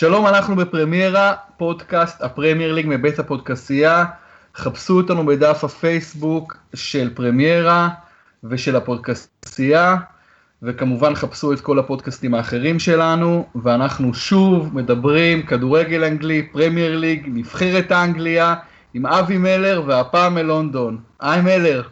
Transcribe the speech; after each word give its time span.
שלום, 0.00 0.26
אנחנו 0.26 0.56
בפרמיירה, 0.56 1.34
פודקאסט 1.56 2.22
הפרמייר 2.22 2.72
ליג 2.72 2.86
מבית 2.88 3.18
הפודקסיה. 3.18 4.04
חפשו 4.56 4.96
אותנו 4.96 5.26
בדף 5.26 5.64
הפייסבוק 5.64 6.56
של 6.74 7.10
פרמיירה 7.14 7.88
ושל 8.44 8.76
הפודקסיה, 8.76 9.96
וכמובן 10.62 11.14
חפשו 11.14 11.52
את 11.52 11.60
כל 11.60 11.78
הפודקאסטים 11.78 12.34
האחרים 12.34 12.78
שלנו, 12.78 13.46
ואנחנו 13.54 14.14
שוב 14.14 14.76
מדברים 14.76 15.42
כדורגל 15.42 16.04
אנגלי, 16.04 16.48
פרמייר 16.52 16.96
ליג, 16.96 17.28
נבחרת 17.32 17.92
אנגליה, 17.92 18.54
עם 18.94 19.06
אבי 19.06 19.38
מלר, 19.38 19.82
והפעם 19.86 20.34
מלונדון. 20.34 20.98
היי 21.20 21.40
מלר. 21.40 21.82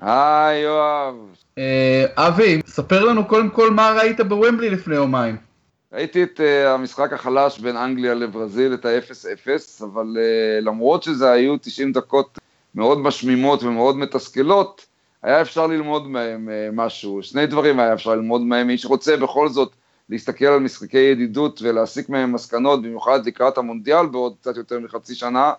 היי 0.00 0.60
יואב. 0.60 1.14
אה, 1.58 2.04
אבי, 2.16 2.60
ספר 2.66 3.04
לנו 3.04 3.24
קודם 3.24 3.50
כל 3.50 3.70
מה 3.70 3.92
ראית 3.96 4.20
בוומבלי 4.20 4.70
לפני 4.70 4.94
יומיים. 4.94 5.49
ראיתי 5.92 6.22
את 6.22 6.40
uh, 6.40 6.68
המשחק 6.68 7.12
החלש 7.12 7.58
בין 7.58 7.76
אנגליה 7.76 8.14
לברזיל, 8.14 8.74
את 8.74 8.84
ה-0-0, 8.84 9.84
אבל 9.84 10.16
uh, 10.16 10.64
למרות 10.64 11.02
שזה 11.02 11.30
היו 11.30 11.56
90 11.56 11.92
דקות 11.92 12.38
מאוד 12.74 12.98
משמימות 12.98 13.62
ומאוד 13.62 13.96
מתסכלות, 13.96 14.86
היה 15.22 15.40
אפשר 15.40 15.66
ללמוד 15.66 16.08
מהם 16.08 16.48
uh, 16.48 16.72
משהו. 16.72 17.22
שני 17.22 17.46
דברים 17.46 17.80
היה 17.80 17.92
אפשר 17.92 18.14
ללמוד 18.14 18.40
מהם. 18.40 18.66
מי 18.66 18.78
שרוצה 18.78 19.16
בכל 19.16 19.48
זאת 19.48 19.72
להסתכל 20.08 20.46
על 20.46 20.60
משחקי 20.60 20.98
ידידות 20.98 21.62
ולהסיק 21.62 22.08
מהם 22.08 22.32
מסקנות, 22.32 22.82
במיוחד 22.82 23.26
לקראת 23.26 23.58
המונדיאל 23.58 24.06
בעוד 24.06 24.34
קצת 24.40 24.56
יותר 24.56 24.80
מחצי 24.80 25.14
שנה, 25.14 25.52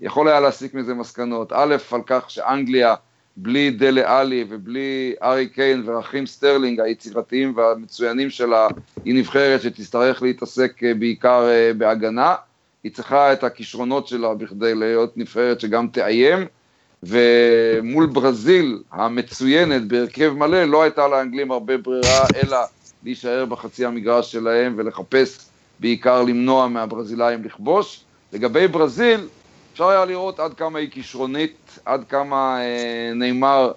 יכול 0.00 0.28
היה 0.28 0.40
להסיק 0.40 0.74
מזה 0.74 0.94
מסקנות. 0.94 1.52
א', 1.52 1.76
על 1.92 2.02
כך 2.06 2.30
שאנגליה, 2.30 2.94
בלי 3.40 3.70
דלה 3.70 4.18
אלי 4.20 4.44
ובלי 4.48 5.14
הארי 5.22 5.48
קיין 5.48 5.82
ורחים 5.86 6.26
סטרלינג 6.26 6.80
היצירתיים 6.80 7.56
והמצוינים 7.56 8.30
שלה, 8.30 8.68
היא 9.04 9.14
נבחרת 9.14 9.62
שתצטרך 9.62 10.22
להתעסק 10.22 10.84
אה, 10.84 10.94
בעיקר 10.94 11.48
אה, 11.48 11.70
בהגנה. 11.78 12.34
היא 12.84 12.92
צריכה 12.92 13.32
את 13.32 13.44
הכישרונות 13.44 14.06
שלה 14.06 14.34
בכדי 14.34 14.74
להיות 14.74 15.16
נבחרת 15.16 15.60
שגם 15.60 15.88
תאיים, 15.88 16.38
ומול 17.02 18.06
ברזיל 18.06 18.82
המצוינת 18.92 19.88
בהרכב 19.88 20.32
מלא 20.36 20.64
לא 20.64 20.82
הייתה 20.82 21.08
לאנגלים 21.08 21.50
הרבה 21.50 21.76
ברירה 21.76 22.26
אלא 22.34 22.58
להישאר 23.04 23.44
בחצי 23.44 23.84
המגרש 23.84 24.32
שלהם 24.32 24.74
ולחפש 24.76 25.38
בעיקר 25.80 26.22
למנוע 26.22 26.68
מהברזילאים 26.68 27.44
לכבוש. 27.44 28.04
לגבי 28.32 28.68
ברזיל, 28.68 29.28
אפשר 29.78 29.88
היה 29.88 30.04
לראות 30.04 30.40
עד 30.40 30.54
כמה 30.54 30.78
היא 30.78 30.90
כישרונית, 30.90 31.78
עד 31.84 32.04
כמה 32.08 32.60
אה, 32.60 33.12
נאמר 33.14 33.72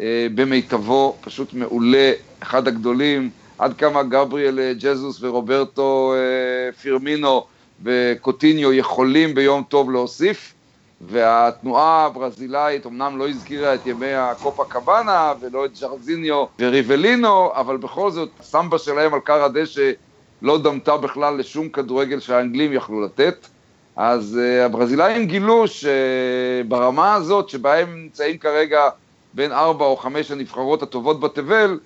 אה, 0.00 0.26
במיטבו, 0.34 1.16
פשוט 1.20 1.54
מעולה, 1.54 2.12
אחד 2.42 2.68
הגדולים, 2.68 3.30
עד 3.58 3.74
כמה 3.78 4.02
גבריאל 4.02 4.58
אה, 4.58 4.72
ג'זוס 4.78 5.22
ורוברטו 5.22 6.14
אה, 6.16 6.72
פירמינו 6.72 7.46
וקוטיניו 7.82 8.72
יכולים 8.72 9.34
ביום 9.34 9.62
טוב 9.68 9.90
להוסיף, 9.90 10.54
והתנועה 11.00 12.04
הברזילאית 12.04 12.86
אמנם 12.86 13.18
לא 13.18 13.28
הזכירה 13.28 13.74
את 13.74 13.86
ימי 13.86 14.14
הקופה 14.14 14.64
קבאנה 14.64 15.32
ולא 15.40 15.64
את 15.64 15.76
ז'רזיניו 15.76 16.44
וריבלינו, 16.60 17.50
אבל 17.54 17.76
בכל 17.76 18.10
זאת 18.10 18.30
הסמבה 18.40 18.78
שלהם 18.78 19.14
על 19.14 19.20
קר 19.20 19.44
הדשא 19.44 19.90
לא 20.42 20.58
דמתה 20.58 20.96
בכלל 20.96 21.38
לשום 21.38 21.68
כדורגל 21.68 22.20
שהאנגלים 22.20 22.72
יכלו 22.72 23.00
לתת. 23.00 23.46
אז 23.98 24.40
uh, 24.40 24.64
הברזילאים 24.64 25.26
גילו 25.26 25.64
שברמה 25.68 27.14
הזאת, 27.14 27.48
שבה 27.48 27.78
הם 27.78 28.02
נמצאים 28.02 28.38
כרגע 28.38 28.80
בין 29.34 29.52
ארבע 29.52 29.84
או 29.84 29.96
חמש 29.96 30.30
הנבחרות 30.30 30.82
הטובות 30.82 31.20
בתבל, 31.20 31.78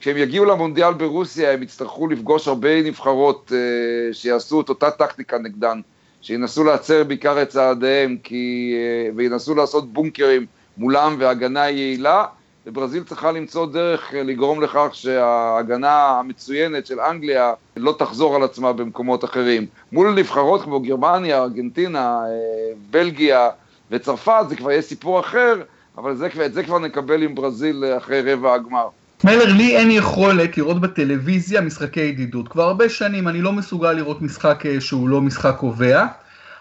כשהם 0.00 0.16
יגיעו 0.16 0.44
למונדיאל 0.44 0.92
ברוסיה 0.92 1.52
הם 1.52 1.62
יצטרכו 1.62 2.08
לפגוש 2.08 2.48
הרבה 2.48 2.82
נבחרות 2.82 3.52
uh, 3.52 4.14
שיעשו 4.14 4.60
את 4.60 4.68
אותה 4.68 4.90
טקטיקה 4.90 5.38
נגדן, 5.38 5.80
שינסו 6.22 6.64
להצר 6.64 7.04
בעיקר 7.04 7.42
את 7.42 7.48
צעדיהם 7.48 8.16
כי, 8.22 8.74
uh, 8.74 9.12
וינסו 9.16 9.54
לעשות 9.54 9.92
בונקרים 9.92 10.46
מולם 10.76 11.16
והגנה 11.18 11.70
יעילה, 11.70 12.24
וברזיל 12.66 13.02
צריכה 13.04 13.32
למצוא 13.32 13.66
דרך 13.66 14.14
לגרום 14.14 14.62
לכך 14.62 14.88
שההגנה 14.92 16.18
המצוינת 16.18 16.86
של 16.86 17.00
אנגליה 17.00 17.52
לא 17.76 17.94
תחזור 17.98 18.36
על 18.36 18.42
עצמה 18.42 18.72
במקומות 18.72 19.24
אחרים. 19.24 19.66
מול 19.92 20.14
נבחרות 20.14 20.62
כמו 20.62 20.80
גרמניה, 20.80 21.42
ארגנטינה, 21.42 22.18
אה, 22.26 22.72
בלגיה 22.90 23.48
וצרפת 23.90 24.44
זה 24.48 24.56
כבר 24.56 24.70
יהיה 24.70 24.82
סיפור 24.82 25.20
אחר, 25.20 25.62
אבל 25.98 26.16
זה, 26.16 26.28
את 26.46 26.54
זה 26.54 26.62
כבר 26.62 26.78
נקבל 26.78 27.22
עם 27.22 27.34
ברזיל 27.34 27.84
אחרי 27.96 28.32
רבע 28.32 28.54
הגמר. 28.54 28.88
מלר, 29.24 29.52
לי 29.52 29.76
אין 29.76 29.90
יכולת 29.90 30.56
לראות 30.58 30.80
בטלוויזיה 30.80 31.60
משחקי 31.60 32.00
ידידות. 32.00 32.48
כבר 32.48 32.62
הרבה 32.62 32.88
שנים 32.88 33.28
אני 33.28 33.40
לא 33.40 33.52
מסוגל 33.52 33.92
לראות 33.92 34.22
משחק 34.22 34.66
אה, 34.66 34.80
שהוא 34.80 35.08
לא 35.08 35.20
משחק 35.20 35.56
קובע. 35.58 36.06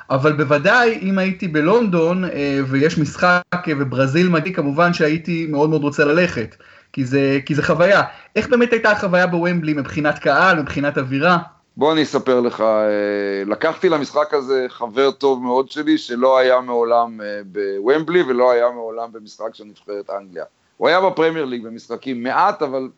אבל 0.09 0.33
בוודאי 0.33 0.99
אם 1.01 1.17
הייתי 1.17 1.47
בלונדון 1.47 2.25
אה, 2.25 2.59
ויש 2.67 2.97
משחק 2.97 3.43
אה, 3.53 3.73
וברזיל 3.79 4.29
מגיע, 4.29 4.53
כמובן 4.53 4.93
שהייתי 4.93 5.47
מאוד 5.49 5.69
מאוד 5.69 5.83
רוצה 5.83 6.05
ללכת, 6.05 6.55
כי 6.93 7.05
זה, 7.05 7.39
כי 7.45 7.55
זה 7.55 7.63
חוויה. 7.63 8.03
איך 8.35 8.49
באמת 8.49 8.73
הייתה 8.73 8.91
החוויה 8.91 9.27
בוומבלי 9.27 9.73
מבחינת 9.73 10.19
קהל, 10.19 10.61
מבחינת 10.61 10.97
אווירה? 10.97 11.37
בוא 11.77 11.93
אני 11.93 12.03
אספר 12.03 12.39
לך, 12.39 12.61
אה, 12.61 13.43
לקחתי 13.45 13.89
למשחק 13.89 14.33
הזה 14.33 14.65
חבר 14.69 15.11
טוב 15.11 15.43
מאוד 15.43 15.71
שלי 15.71 15.97
שלא 15.97 16.37
היה 16.37 16.61
מעולם 16.61 17.19
בוומבלי 17.45 18.21
ולא 18.21 18.51
היה 18.51 18.69
מעולם 18.69 19.11
במשחק 19.11 19.55
של 19.55 19.63
נבחרת 19.63 20.09
אנגליה. 20.09 20.43
הוא 20.77 20.87
היה 20.87 21.01
בפרמייר 21.01 21.45
ליג 21.45 21.63
במשחקים 21.63 22.23
מעט, 22.23 22.61
אבל... 22.61 22.89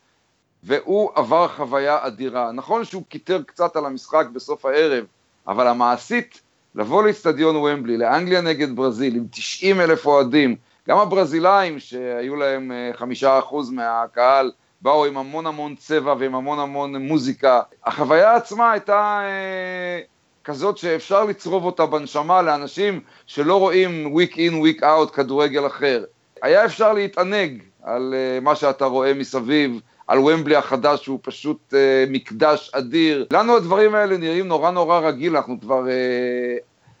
והוא 0.62 1.10
עבר 1.14 1.48
חוויה 1.48 1.98
אדירה. 2.00 2.52
נכון 2.52 2.84
שהוא 2.84 3.02
קיטר 3.08 3.42
קצת 3.42 3.76
על 3.76 3.86
המשחק 3.86 4.26
בסוף 4.32 4.64
הערב, 4.64 5.04
אבל 5.48 5.66
המעשית 5.66 6.40
לבוא 6.76 7.02
לאיצטדיון 7.02 7.56
ומבלי, 7.56 7.96
לאנגליה 7.96 8.40
נגד 8.40 8.76
ברזיל, 8.76 9.16
עם 9.16 9.26
90 9.30 9.80
אלף 9.80 10.06
אוהדים, 10.06 10.56
גם 10.88 10.98
הברזילאים 10.98 11.78
שהיו 11.78 12.36
להם 12.36 12.72
אה, 12.72 12.90
חמישה 12.94 13.38
אחוז 13.38 13.70
מהקהל, 13.70 14.52
באו 14.80 15.04
עם 15.04 15.18
המון 15.18 15.46
המון 15.46 15.74
צבע 15.76 16.14
ועם 16.18 16.34
המון 16.34 16.58
המון 16.58 16.96
מוזיקה. 16.96 17.60
החוויה 17.84 18.34
עצמה 18.34 18.72
הייתה 18.72 19.20
אה, 19.22 20.00
כזאת 20.44 20.78
שאפשר 20.78 21.24
לצרוב 21.24 21.64
אותה 21.64 21.86
בנשמה 21.86 22.42
לאנשים 22.42 23.00
שלא 23.26 23.58
רואים 23.58 24.14
week 24.16 24.32
in, 24.32 24.52
week 24.52 24.82
out 24.82 25.10
כדורגל 25.12 25.66
אחר. 25.66 26.04
היה 26.42 26.64
אפשר 26.64 26.92
להתענג 26.92 27.62
על 27.82 28.14
אה, 28.16 28.40
מה 28.40 28.56
שאתה 28.56 28.84
רואה 28.84 29.14
מסביב, 29.14 29.80
על 30.06 30.18
ומבלי 30.18 30.56
החדש 30.56 31.04
שהוא 31.04 31.18
פשוט 31.22 31.74
אה, 31.74 32.04
מקדש 32.08 32.70
אדיר. 32.74 33.26
לנו 33.32 33.56
הדברים 33.56 33.94
האלה 33.94 34.16
נראים 34.16 34.48
נורא 34.48 34.70
נורא 34.70 34.98
רגיל, 34.98 35.36
אנחנו 35.36 35.60
כבר 35.60 35.88
אה, 35.88 36.56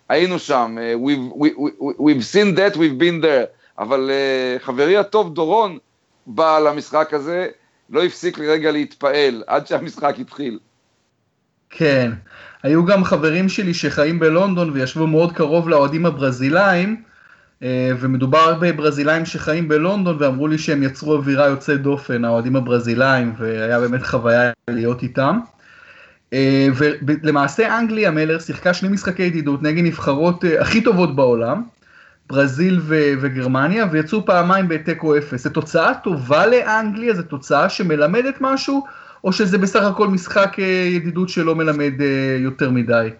היינו 0.08 0.38
שם, 0.38 0.76
אה, 0.80 0.94
we've, 0.94 1.34
we, 1.36 1.58
we, 1.58 1.98
we've 1.98 2.24
seen 2.32 2.56
that, 2.58 2.76
we've 2.76 3.00
been 3.00 3.24
there, 3.24 3.46
אבל 3.78 4.10
אה, 4.10 4.58
חברי 4.58 4.96
הטוב 4.96 5.34
דורון 5.34 5.78
בא 6.26 6.58
למשחק 6.58 7.14
הזה, 7.14 7.48
לא 7.90 8.04
הפסיק 8.04 8.38
לרגע 8.38 8.70
להתפעל 8.70 9.42
עד 9.46 9.66
שהמשחק 9.66 10.14
התחיל. 10.20 10.58
כן, 11.70 12.10
היו 12.62 12.84
גם 12.84 13.04
חברים 13.04 13.48
שלי 13.48 13.74
שחיים 13.74 14.18
בלונדון 14.18 14.70
וישבו 14.70 15.06
מאוד 15.06 15.32
קרוב 15.32 15.68
לאוהדים 15.68 16.06
הברזילאים, 16.06 17.02
ומדובר 18.00 18.54
בברזילאים 18.60 19.24
שחיים 19.24 19.68
בלונדון 19.68 20.16
ואמרו 20.20 20.48
לי 20.48 20.58
שהם 20.58 20.82
יצרו 20.82 21.12
אווירה 21.12 21.46
יוצאת 21.46 21.82
דופן, 21.82 22.24
האוהדים 22.24 22.56
הברזילאים, 22.56 23.34
והיה 23.38 23.80
באמת 23.80 24.02
חוויה 24.02 24.50
להיות 24.70 25.02
איתם. 25.02 25.38
אה, 26.32 26.68
ולמעשה 27.06 27.78
אנגליה 27.78 28.10
מלר 28.10 28.38
שיחקה 28.38 28.74
שני 28.74 28.88
משחקי 28.88 29.22
ידידות 29.22 29.62
נגד 29.62 29.84
נבחרות 29.84 30.44
אה, 30.44 30.60
הכי 30.60 30.80
טובות 30.80 31.16
בעולם, 31.16 31.62
ברזיל 32.28 32.80
ו- 32.82 33.12
וגרמניה, 33.20 33.86
ויצאו 33.90 34.26
פעמיים 34.26 34.68
בתיקו 34.68 35.18
אפס. 35.18 35.44
זו 35.44 35.50
תוצאה 35.50 35.94
טובה 35.94 36.46
לאנגליה, 36.46 37.14
זו 37.14 37.22
תוצאה 37.22 37.68
שמלמדת 37.68 38.34
משהו, 38.40 38.86
או 39.24 39.32
שזה 39.32 39.58
בסך 39.58 39.82
הכל 39.82 40.08
משחק 40.08 40.56
ידידות 40.90 41.28
שלא 41.28 41.54
מלמד 41.54 41.92
יותר 42.38 42.70
מדי? 42.70 43.10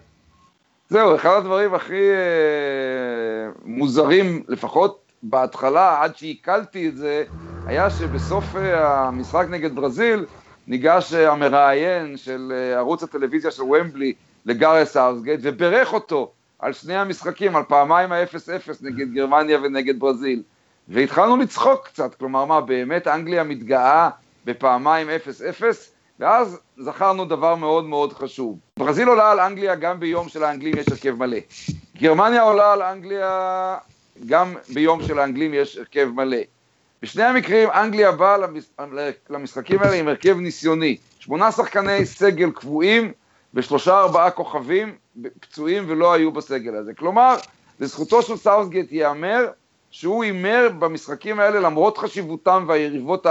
זהו, 0.89 1.15
אחד 1.15 1.37
הדברים 1.37 1.73
הכי 1.73 2.09
אה, 2.11 3.49
מוזרים, 3.65 4.43
לפחות 4.47 5.11
בהתחלה, 5.23 6.03
עד 6.03 6.17
שעיכלתי 6.17 6.87
את 6.89 6.97
זה, 6.97 7.23
היה 7.65 7.89
שבסוף 7.89 8.55
אה, 8.55 9.07
המשחק 9.07 9.45
נגד 9.49 9.75
ברזיל, 9.75 10.25
ניגש 10.67 11.13
אה, 11.13 11.31
המראיין 11.31 12.17
של 12.17 12.53
אה, 12.55 12.77
ערוץ 12.77 13.03
הטלוויזיה 13.03 13.51
של 13.51 13.63
ומבלי 13.63 14.13
לגארס 14.45 14.97
הארסגייט, 14.97 15.39
וברך 15.43 15.93
אותו 15.93 16.31
על 16.59 16.73
שני 16.73 16.95
המשחקים, 16.95 17.55
על 17.55 17.63
פעמיים 17.63 18.11
ה-0-0 18.11 18.69
נגד 18.81 19.13
גרמניה 19.13 19.59
ונגד 19.63 19.99
ברזיל. 19.99 20.43
והתחלנו 20.87 21.37
לצחוק 21.37 21.87
קצת, 21.87 22.15
כלומר 22.15 22.45
מה, 22.45 22.61
באמת 22.61 23.07
אנגליה 23.07 23.43
מתגאה 23.43 24.09
בפעמיים 24.45 25.07
0-0? 25.09 25.96
ואז 26.19 26.59
זכרנו 26.77 27.25
דבר 27.25 27.55
מאוד 27.55 27.85
מאוד 27.85 28.13
חשוב. 28.13 28.59
ברזיל 28.77 29.07
עולה 29.07 29.31
על 29.31 29.39
אנגליה 29.39 29.75
גם 29.75 29.99
ביום 29.99 30.29
שלאנגלים 30.29 30.77
יש 30.77 30.87
הרכב 30.87 31.15
מלא. 31.15 31.37
גרמניה 31.97 32.41
עולה 32.41 32.73
על 32.73 32.81
אנגליה 32.81 33.77
גם 34.25 34.55
ביום 34.73 35.03
שלאנגלים 35.03 35.53
יש 35.53 35.77
הרכב 35.77 36.09
מלא. 36.13 36.37
בשני 37.01 37.23
המקרים 37.23 37.69
אנגליה 37.69 38.11
באה 38.11 38.37
למשחקים 39.29 39.79
האלה 39.81 39.95
עם 39.95 40.07
הרכב 40.07 40.37
ניסיוני. 40.37 40.97
שמונה 41.19 41.51
שחקני 41.51 42.05
סגל 42.05 42.51
קבועים 42.51 43.11
ושלושה 43.53 43.99
ארבעה 43.99 44.31
כוכבים 44.31 44.95
פצועים 45.39 45.83
ולא 45.87 46.13
היו 46.13 46.31
בסגל 46.31 46.75
הזה. 46.75 46.93
כלומר, 46.93 47.35
לזכותו 47.79 48.21
של 48.21 48.37
סאוסגייט 48.37 48.91
ייאמר 48.91 49.47
שהוא 49.99 50.23
הימר 50.23 50.69
במשחקים 50.79 51.39
האלה, 51.39 51.59
למרות 51.59 51.97
חשיבותם 51.97 52.65
והיריבות 52.67 53.25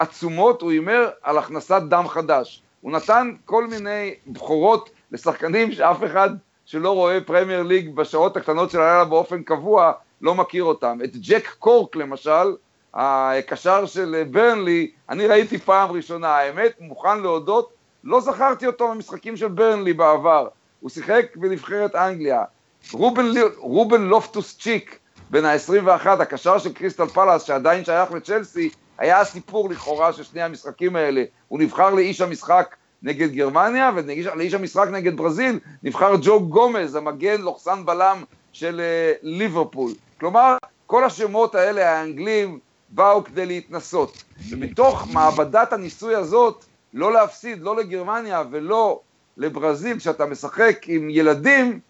העצומות, 0.00 0.62
הוא 0.62 0.70
הימר 0.70 1.10
על 1.22 1.38
הכנסת 1.38 1.82
דם 1.88 2.08
חדש. 2.08 2.62
הוא 2.80 2.92
נתן 2.92 3.32
כל 3.44 3.66
מיני 3.66 4.14
בכורות 4.26 4.90
לשחקנים 5.12 5.72
שאף 5.72 6.04
אחד 6.04 6.30
שלא 6.66 6.90
רואה 6.90 7.20
פרמייר 7.20 7.62
ליג 7.62 7.94
בשעות 7.94 8.36
הקטנות 8.36 8.70
של 8.70 8.80
הלילה 8.80 9.04
באופן 9.04 9.42
קבוע, 9.42 9.92
לא 10.20 10.34
מכיר 10.34 10.64
אותם. 10.64 10.98
את 11.04 11.16
ג'ק 11.16 11.54
קורק 11.58 11.96
למשל, 11.96 12.56
הקשר 12.94 13.86
של 13.86 14.24
ברנלי, 14.30 14.90
אני 15.08 15.26
ראיתי 15.26 15.58
פעם 15.58 15.90
ראשונה, 15.90 16.28
האמת, 16.28 16.72
מוכן 16.80 17.20
להודות, 17.20 17.72
לא 18.04 18.20
זכרתי 18.20 18.66
אותו 18.66 18.88
במשחקים 18.88 19.36
של 19.36 19.48
ברנלי 19.48 19.92
בעבר. 19.92 20.48
הוא 20.80 20.90
שיחק 20.90 21.26
בנבחרת 21.36 21.94
אנגליה. 21.94 22.44
רובן, 22.92 23.24
רובן 23.56 24.02
לופטוס 24.02 24.58
צ'יק, 24.58 24.98
בן 25.30 25.44
ה-21, 25.44 26.08
הקשר 26.08 26.58
של 26.58 26.72
קריסטל 26.72 27.06
פלאס, 27.06 27.42
שעדיין 27.42 27.84
שייך 27.84 28.12
לצ'לסי, 28.12 28.70
היה 28.98 29.20
הסיפור 29.20 29.70
לכאורה 29.70 30.12
של 30.12 30.22
שני 30.22 30.42
המשחקים 30.42 30.96
האלה. 30.96 31.24
הוא 31.48 31.58
נבחר 31.58 31.94
לאיש 31.94 32.20
המשחק 32.20 32.76
נגד 33.02 33.32
גרמניה, 33.32 33.90
ולאיש 33.94 34.54
המשחק 34.54 34.88
נגד 34.92 35.16
ברזיל 35.16 35.58
נבחר 35.82 36.14
ג'ו 36.22 36.48
גומז, 36.48 36.94
המגן 36.94 37.40
לוחסן 37.40 37.86
בלם 37.86 38.24
של 38.52 38.80
uh, 38.80 39.18
ליברפול. 39.22 39.92
כלומר, 40.20 40.56
כל 40.86 41.04
השמות 41.04 41.54
האלה, 41.54 41.90
האנגלים, 41.90 42.58
באו 42.88 43.24
כדי 43.24 43.46
להתנסות. 43.46 44.24
ומתוך 44.50 45.06
מעבדת 45.12 45.72
הניסוי 45.72 46.14
הזאת, 46.14 46.64
לא 46.94 47.12
להפסיד, 47.12 47.62
לא 47.62 47.76
לגרמניה 47.76 48.42
ולא 48.50 49.00
לברזיל, 49.36 49.98
כשאתה 49.98 50.26
משחק 50.26 50.84
עם 50.86 51.10
ילדים, 51.10 51.80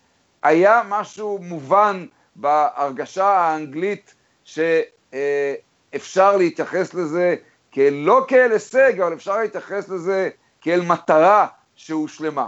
היה 0.43 0.83
משהו 0.89 1.39
מובן 1.43 2.07
בהרגשה 2.37 3.27
האנגלית 3.27 4.15
שאפשר 4.45 6.37
להתייחס 6.37 6.95
לזה 6.95 7.37
לא 7.77 8.25
כאל 8.29 8.53
הישג, 8.53 9.01
אבל 9.01 9.13
אפשר 9.13 9.39
להתייחס 9.39 9.89
לזה 9.89 10.29
כאל 10.61 10.81
מטרה 10.81 11.47
שהושלמה. 11.77 12.47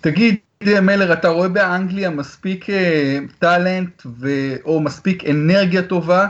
תגיד, 0.00 0.36
מלר, 0.82 1.12
אתה 1.12 1.28
רואה 1.28 1.48
באנגליה 1.48 2.10
מספיק 2.10 2.70
אה, 2.70 3.18
טאלנט 3.38 4.02
ו... 4.06 4.28
או 4.64 4.80
מספיק 4.80 5.24
אנרגיה 5.24 5.82
טובה 5.82 6.26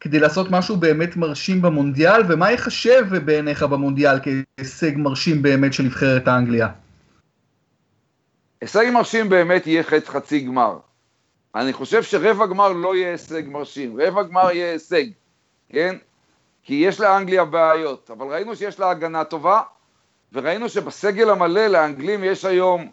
כדי 0.00 0.18
לעשות 0.18 0.50
משהו 0.50 0.76
באמת 0.76 1.16
מרשים 1.16 1.62
במונדיאל, 1.62 2.22
ומה 2.28 2.50
ייחשב 2.50 3.04
בעיניך 3.24 3.62
במונדיאל 3.62 4.18
כהישג 4.22 4.92
מרשים 4.96 5.42
באמת 5.42 5.72
של 5.72 5.82
נבחרת 5.82 6.28
האנגליה? 6.28 6.68
הישג 8.60 8.90
מרשים 8.92 9.28
באמת 9.28 9.66
יהיה 9.66 9.82
חצי 9.82 10.40
גמר. 10.40 10.78
אני 11.54 11.72
חושב 11.72 12.02
שרבע 12.02 12.46
גמר 12.46 12.72
לא 12.72 12.96
יהיה 12.96 13.10
הישג 13.10 13.42
מרשים, 13.48 14.00
רבע 14.00 14.22
גמר 14.22 14.50
יהיה 14.50 14.72
הישג, 14.72 15.04
כן? 15.68 15.96
כי 16.62 16.74
יש 16.74 17.00
לאנגליה 17.00 17.44
בעיות, 17.44 18.10
אבל 18.10 18.26
ראינו 18.26 18.56
שיש 18.56 18.80
לה 18.80 18.90
הגנה 18.90 19.24
טובה, 19.24 19.60
וראינו 20.32 20.68
שבסגל 20.68 21.30
המלא 21.30 21.66
לאנגלים 21.66 22.24
יש 22.24 22.44
היום 22.44 22.90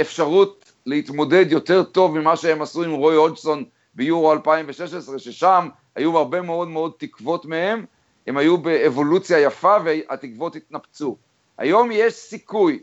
אפשרות 0.00 0.72
להתמודד 0.86 1.52
יותר 1.52 1.82
טוב 1.82 2.18
ממה 2.18 2.36
שהם 2.36 2.62
עשו 2.62 2.82
עם 2.82 2.90
רוי 2.90 3.16
הודסון 3.16 3.64
ביורו 3.94 4.32
2016, 4.32 5.18
ששם 5.18 5.68
היו 5.94 6.18
הרבה 6.18 6.42
מאוד 6.42 6.68
מאוד 6.68 6.92
תקוות 6.98 7.46
מהם, 7.46 7.84
הם 8.26 8.36
היו 8.36 8.58
באבולוציה 8.58 9.40
יפה 9.40 9.76
והתקוות 9.84 10.56
התנפצו. 10.56 11.16
היום 11.58 11.88
יש 11.92 12.14
סיכוי 12.14 12.78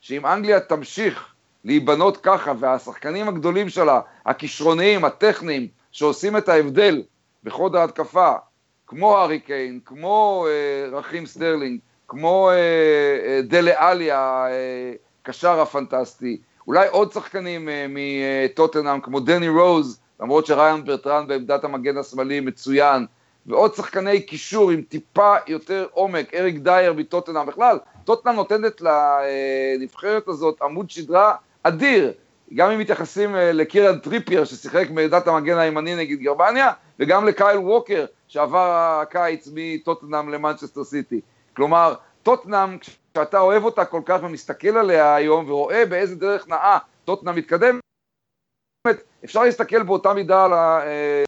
שאם 0.00 0.26
אנגליה 0.26 0.60
תמשיך 0.60 1.31
להיבנות 1.64 2.16
ככה, 2.16 2.52
והשחקנים 2.58 3.28
הגדולים 3.28 3.68
שלה, 3.68 4.00
הכישרוניים, 4.26 5.04
הטכניים, 5.04 5.68
שעושים 5.92 6.36
את 6.36 6.48
ההבדל 6.48 7.02
בחוד 7.44 7.76
ההתקפה, 7.76 8.32
כמו 8.86 9.16
הארי 9.16 9.40
קיין, 9.40 9.80
כמו 9.84 10.46
אה, 10.48 10.98
רחים 10.98 11.26
סטרלינג, 11.26 11.80
כמו 12.08 12.50
אה, 12.50 12.54
אה, 12.56 13.42
דלה 13.42 13.72
אלי, 13.76 14.10
הקשר 14.12 15.48
אה, 15.48 15.62
הפנטסטי, 15.62 16.40
אולי 16.66 16.88
עוד 16.88 17.12
שחקנים 17.12 17.68
אה, 17.68 17.86
מטוטנהאם, 17.88 19.00
כמו 19.00 19.20
דני 19.20 19.48
רוז, 19.48 20.00
למרות 20.20 20.46
שריין 20.46 20.84
ברטרן 20.84 21.26
בעמדת 21.26 21.64
המגן 21.64 21.96
השמאלי 21.96 22.40
מצוין, 22.40 23.06
ועוד 23.46 23.74
שחקני 23.74 24.22
קישור 24.22 24.70
עם 24.70 24.82
טיפה 24.82 25.34
יותר 25.46 25.86
עומק, 25.92 26.34
אריק 26.34 26.56
דייר 26.56 26.92
מטוטנהאם, 26.92 27.46
בכלל, 27.46 27.78
טוטנהאם 28.04 28.34
נותנת 28.34 28.80
לנבחרת 28.80 30.28
הזאת 30.28 30.62
עמוד 30.62 30.90
שדרה 30.90 31.34
אדיר, 31.62 32.12
גם 32.54 32.70
אם 32.70 32.78
מתייחסים 32.78 33.36
אה, 33.36 33.52
לקירן 33.52 33.98
טריפייר 33.98 34.44
ששיחק 34.44 34.90
בעמדת 34.90 35.26
המגן 35.26 35.58
הימני 35.58 35.94
נגד 35.94 36.18
גרמניה, 36.18 36.70
וגם 36.98 37.26
לקייל 37.26 37.58
ווקר 37.58 38.04
שעבר 38.28 39.00
הקיץ 39.02 39.48
מטוטנהאם 39.54 40.28
למנצ'סטר 40.28 40.84
סיטי. 40.84 41.20
כלומר, 41.56 41.94
טוטנהאם, 42.22 42.78
כשאתה 42.78 43.40
אוהב 43.40 43.64
אותה 43.64 43.84
כל 43.84 44.00
כך 44.04 44.20
ומסתכל 44.22 44.76
עליה 44.76 45.14
היום 45.14 45.50
ורואה 45.50 45.86
באיזה 45.86 46.16
דרך 46.16 46.48
נאה 46.48 46.78
טוטנהאם 47.04 47.36
מתקדם, 47.36 47.78
אפשר 49.24 49.42
להסתכל 49.42 49.82
באותה 49.82 50.14
מידה 50.14 50.44
על 50.44 50.52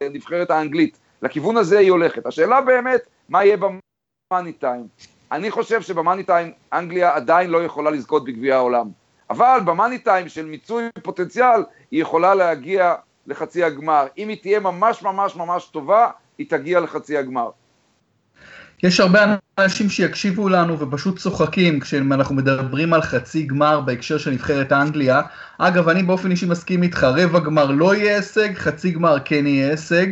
הנבחרת 0.02 0.50
האנגלית. 0.50 0.98
לכיוון 1.22 1.56
הזה 1.56 1.78
היא 1.78 1.90
הולכת. 1.90 2.26
השאלה 2.26 2.60
באמת, 2.60 3.00
מה 3.28 3.44
יהיה 3.44 3.56
במאני 3.56 4.52
טיים? 4.52 4.86
אני 5.32 5.50
חושב 5.50 5.82
שבמאני 5.82 6.22
טיים 6.22 6.52
אנגליה 6.72 7.14
עדיין 7.14 7.50
לא 7.50 7.64
יכולה 7.64 7.90
לזכות 7.90 8.24
בגביע 8.24 8.56
העולם. 8.56 9.03
אבל 9.30 9.60
במאני 9.64 9.98
טיים 9.98 10.28
של 10.28 10.46
מיצוי 10.46 10.84
פוטנציאל, 11.02 11.62
היא 11.90 12.02
יכולה 12.02 12.34
להגיע 12.34 12.94
לחצי 13.26 13.64
הגמר. 13.64 14.06
אם 14.18 14.28
היא 14.28 14.36
תהיה 14.42 14.60
ממש 14.60 15.02
ממש 15.02 15.36
ממש 15.36 15.68
טובה, 15.72 16.10
היא 16.38 16.46
תגיע 16.50 16.80
לחצי 16.80 17.18
הגמר. 17.18 17.50
יש 18.82 19.00
הרבה 19.00 19.36
אנשים 19.58 19.88
שיקשיבו 19.88 20.48
לנו 20.48 20.78
ופשוט 20.78 21.18
צוחקים 21.18 21.80
כשאנחנו 21.80 22.34
מדברים 22.34 22.92
על 22.92 23.02
חצי 23.02 23.42
גמר 23.42 23.80
בהקשר 23.80 24.18
של 24.18 24.30
נבחרת 24.30 24.72
אנגליה. 24.72 25.22
אגב, 25.58 25.88
אני 25.88 26.02
באופן 26.02 26.30
אישי 26.30 26.46
מסכים 26.46 26.82
איתך, 26.82 27.04
רבע 27.04 27.38
גמר 27.38 27.70
לא 27.70 27.94
יהיה 27.94 28.16
הישג, 28.16 28.54
חצי 28.54 28.90
גמר 28.90 29.16
כן 29.24 29.46
יהיה 29.46 29.70
הישג. 29.70 30.06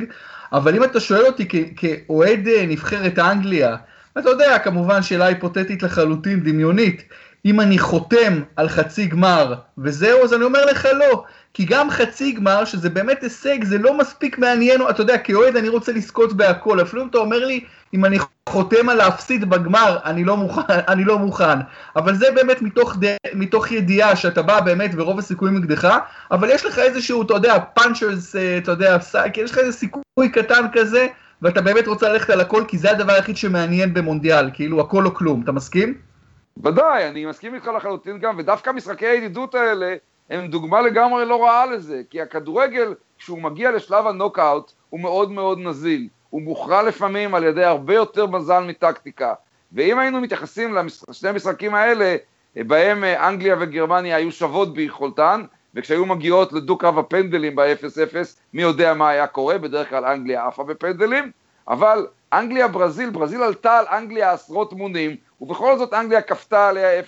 אבל 0.52 0.75
אם 0.75 0.85
אתה 0.85 1.00
שואל 1.00 1.26
אותי 1.26 1.49
כאוהד 1.76 2.49
אה, 2.49 2.66
נבחרת 2.69 3.19
אנגליה, 3.19 3.76
אתה 4.19 4.31
יודע, 4.31 4.59
כמובן 4.59 5.02
שאלה 5.02 5.26
היפותטית 5.26 5.83
לחלוטין, 5.83 6.40
דמיונית, 6.40 7.02
אם 7.44 7.61
אני 7.61 7.78
חותם 7.78 8.42
על 8.56 8.68
חצי 8.68 9.06
גמר 9.06 9.54
וזהו, 9.78 10.25
אז 10.25 10.34
אני 10.34 10.44
אומר 10.44 10.64
לך 10.64 10.88
לא. 10.99 11.25
כי 11.54 11.64
גם 11.64 11.90
חצי 11.90 12.32
גמר, 12.32 12.64
שזה 12.64 12.90
באמת 12.90 13.22
הישג, 13.22 13.64
זה 13.64 13.78
לא 13.78 13.99
מספיק 13.99 14.38
מעניין, 14.38 14.80
אתה 14.90 15.00
יודע, 15.00 15.18
כאוהד 15.18 15.56
אני 15.56 15.68
רוצה 15.68 15.92
לזכות 15.92 16.32
בהכל, 16.32 16.82
אפילו 16.82 17.02
אם 17.02 17.08
אתה 17.08 17.18
אומר 17.18 17.44
לי, 17.44 17.64
אם 17.94 18.04
אני 18.04 18.18
חותם 18.49 18.88
על 18.88 18.96
להפסיד 18.96 19.50
בגמר, 19.50 19.99
אני 20.04 20.25
לא 20.25 20.37
מוכן, 20.37 20.62
אני 20.92 21.04
לא 21.04 21.18
מוכן. 21.18 21.58
אבל 21.96 22.14
זה 22.14 22.26
באמת 22.34 22.62
מתוך, 22.62 22.96
ד... 23.00 23.16
מתוך 23.34 23.72
ידיעה 23.72 24.16
שאתה 24.16 24.42
בא 24.42 24.61
באמת 24.61 24.90
ורוב 24.96 25.18
הסיכויים 25.18 25.56
נגדך, 25.56 25.99
אבל 26.30 26.50
יש 26.50 26.64
לך 26.64 26.78
איזשהו, 26.78 27.22
אתה 27.22 27.34
יודע, 27.34 27.58
puncher's, 27.75 28.37
אה, 28.37 28.58
אתה 28.58 28.70
יודע, 28.70 28.96
יש 29.37 29.50
לך 29.50 29.58
איזה 29.58 29.72
סיכוי 29.72 30.28
קטן 30.32 30.66
כזה, 30.72 31.06
ואתה 31.42 31.61
באמת 31.61 31.87
רוצה 31.87 32.08
ללכת 32.08 32.30
על 32.30 32.40
הכל, 32.40 32.64
כי 32.68 32.78
זה 32.78 32.90
הדבר 32.90 33.12
היחיד 33.12 33.37
שמעניין 33.37 33.94
במונדיאל, 33.94 34.50
כאילו 34.52 34.80
הכל 34.80 35.06
או 35.06 35.14
כלום, 35.14 35.40
אתה 35.44 35.52
מסכים? 35.52 36.12
ודאי, 36.56 37.09
אני 37.09 37.26
מסכים 37.26 37.54
איתך 37.54 37.66
לחלוטין 37.66 38.18
גם, 38.18 38.35
ודווקא 38.38 38.71
משחקי 38.71 39.06
הידידות 39.06 39.54
האלה 39.54 39.94
הם 40.30 40.47
דוגמה 40.47 40.80
לגמרי 40.80 41.25
לא 41.25 41.44
רעה 41.44 41.66
לזה, 41.66 42.02
כי 42.11 42.21
הכדורגל, 42.21 42.94
כשהוא 43.18 43.42
מגיע 43.42 43.71
לשלב 43.71 44.06
הנוקאוט, 44.06 44.73
הוא 44.90 45.00
מאוד 45.00 45.30
מאוד 45.30 45.59
נזיל. 45.59 46.09
הוא 46.30 46.42
מוכרע 46.42 46.82
לפעמים 46.82 47.35
על 47.35 47.44
ידי 47.44 47.64
הרבה 47.64 47.94
יותר 47.94 48.26
מזל 48.26 48.64
מטקטיקה. 48.64 49.35
ואם 49.73 49.99
היינו 49.99 50.21
מתייחסים 50.21 50.76
לשני 51.09 51.28
המשחקים 51.28 51.75
האלה, 51.75 52.16
בהם 52.56 53.04
אה, 53.04 53.28
אנגליה 53.28 53.56
וגרמניה 53.61 54.16
היו 54.16 54.32
שוות 54.32 54.75
ביכולתן, 54.75 55.42
וכשהיו 55.75 56.06
מגיעות 56.06 56.52
לדו-קרב 56.52 56.99
הפנדלים 56.99 57.56
ב-0-0, 57.56 58.16
מי 58.52 58.62
יודע 58.62 58.94
מה 58.94 59.09
היה 59.09 59.26
קורה, 59.26 59.59
בדרך 59.59 59.88
כלל 59.88 60.04
אנגליה 60.04 60.47
עפה 60.47 60.64
בפנדלים, 60.64 61.30
אבל 61.68 62.06
אנגליה 62.32 62.68
ברזיל, 62.68 63.11
ברזיל 63.11 63.42
עלתה 63.42 63.78
על 63.78 63.85
אנגליה 63.87 64.32
עשרות 64.32 64.73
מונים, 64.73 65.16
ובכל 65.42 65.78
זאת 65.78 65.94
אנגליה 65.94 66.22
כפתה 66.22 66.68
עליה 66.68 67.00
0-0. 67.00 67.04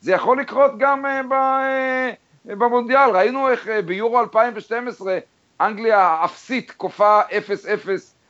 זה 0.00 0.12
יכול 0.12 0.40
לקרות 0.40 0.72
גם 0.78 1.04
uh, 1.04 1.08
ב, 1.28 1.32
uh, 1.32 2.54
במונדיאל, 2.54 3.10
ראינו 3.10 3.50
איך 3.50 3.66
uh, 3.66 3.82
ביורו 3.82 4.20
2012 4.20 5.18
אנגליה 5.60 5.98
האפסית 5.98 6.70
כופה 6.70 7.20
0-0 7.20 7.30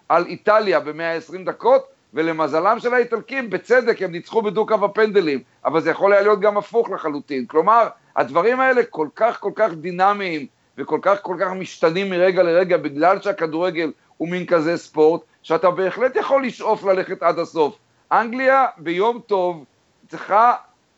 על 0.09 0.27
איטליה 0.27 0.81
ב-120 0.81 1.45
דקות, 1.45 1.87
ולמזלם 2.15 2.79
של 2.79 2.95
האיטלקים, 2.95 3.51
בצדק, 3.51 4.03
הם 4.03 4.13
ניצחו 4.13 4.43
בדו-קו 4.43 4.85
הפנדלים, 4.85 5.43
אבל 5.65 5.81
זה 5.81 5.91
יכול 5.91 6.13
היה 6.13 6.23
להיות 6.23 6.41
גם 6.41 6.57
הפוך 6.57 6.91
לחלוטין. 6.91 7.47
כלומר, 7.47 7.89
הדברים 8.17 8.61
האלה 8.61 8.83
כל 8.85 9.09
כך 9.15 9.41
כל 9.41 9.53
כך 9.55 9.73
דינמיים, 9.73 10.47
וכל 10.79 10.99
כך 11.03 11.23
כל 11.23 11.37
כך 11.41 11.53
משתנים 11.53 12.11
מרגע 12.11 12.43
לרגע, 12.43 12.77
בגלל 12.77 13.21
שהכדורגל 13.21 13.93
הוא 14.17 14.29
מין 14.29 14.47
כזה 14.47 14.77
ספורט, 14.77 15.21
שאתה 15.43 15.71
בהחלט 15.71 16.17
יכול 16.17 16.47
לשאוף 16.47 16.85
ללכת 16.85 17.23
עד 17.23 17.39
הסוף. 17.39 17.79
אנגליה 18.13 18.67
ביום 18.79 19.21
טוב 19.27 19.65
צריכה 20.09 20.55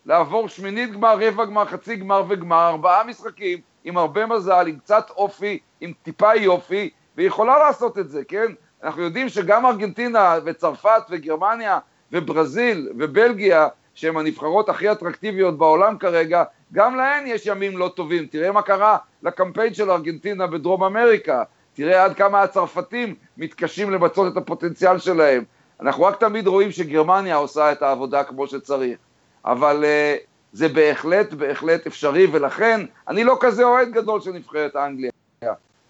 לעבור 0.06 0.48
שמינית 0.48 0.92
גמר, 0.92 1.16
רבע 1.20 1.44
גמר, 1.44 1.64
חצי 1.64 1.96
גמר 1.96 2.24
וגמר, 2.28 2.68
ארבעה 2.68 3.04
משחקים, 3.04 3.58
עם 3.84 3.98
הרבה 3.98 4.26
מזל, 4.26 4.66
עם 4.68 4.78
קצת 4.78 5.10
אופי, 5.10 5.58
עם 5.80 5.92
טיפה 6.02 6.34
יופי, 6.34 6.90
והיא 7.16 7.26
יכולה 7.28 7.58
לעשות 7.58 7.98
את 7.98 8.10
זה, 8.10 8.24
כן? 8.24 8.52
אנחנו 8.84 9.02
יודעים 9.02 9.28
שגם 9.28 9.66
ארגנטינה 9.66 10.38
וצרפת 10.44 11.02
וגרמניה 11.10 11.78
וברזיל 12.12 12.88
ובלגיה, 12.98 13.68
שהן 13.94 14.16
הנבחרות 14.16 14.68
הכי 14.68 14.92
אטרקטיביות 14.92 15.58
בעולם 15.58 15.98
כרגע, 15.98 16.44
גם 16.72 16.96
להן 16.96 17.26
יש 17.26 17.46
ימים 17.46 17.78
לא 17.78 17.92
טובים. 17.96 18.26
תראה 18.26 18.52
מה 18.52 18.62
קרה 18.62 18.96
לקמפיין 19.22 19.74
של 19.74 19.90
ארגנטינה 19.90 20.46
בדרום 20.46 20.84
אמריקה, 20.84 21.42
תראה 21.74 22.04
עד 22.04 22.16
כמה 22.16 22.42
הצרפתים 22.42 23.14
מתקשים 23.36 23.90
למצות 23.90 24.32
את 24.32 24.36
הפוטנציאל 24.36 24.98
שלהם. 24.98 25.44
אנחנו 25.82 26.04
רק 26.04 26.16
תמיד 26.16 26.46
רואים 26.46 26.70
שגרמניה 26.70 27.36
עושה 27.36 27.72
את 27.72 27.82
העבודה 27.82 28.24
כמו 28.24 28.46
שצריך, 28.46 28.98
אבל 29.44 29.84
uh, 29.84 30.20
זה 30.52 30.68
בהחלט 30.68 31.32
בהחלט 31.32 31.86
אפשרי, 31.86 32.26
ולכן 32.32 32.80
אני 33.08 33.24
לא 33.24 33.36
כזה 33.40 33.64
אוהד 33.64 33.90
גדול 33.90 34.20
של 34.20 34.32
נבחרת 34.32 34.76
אנגליה. 34.76 35.10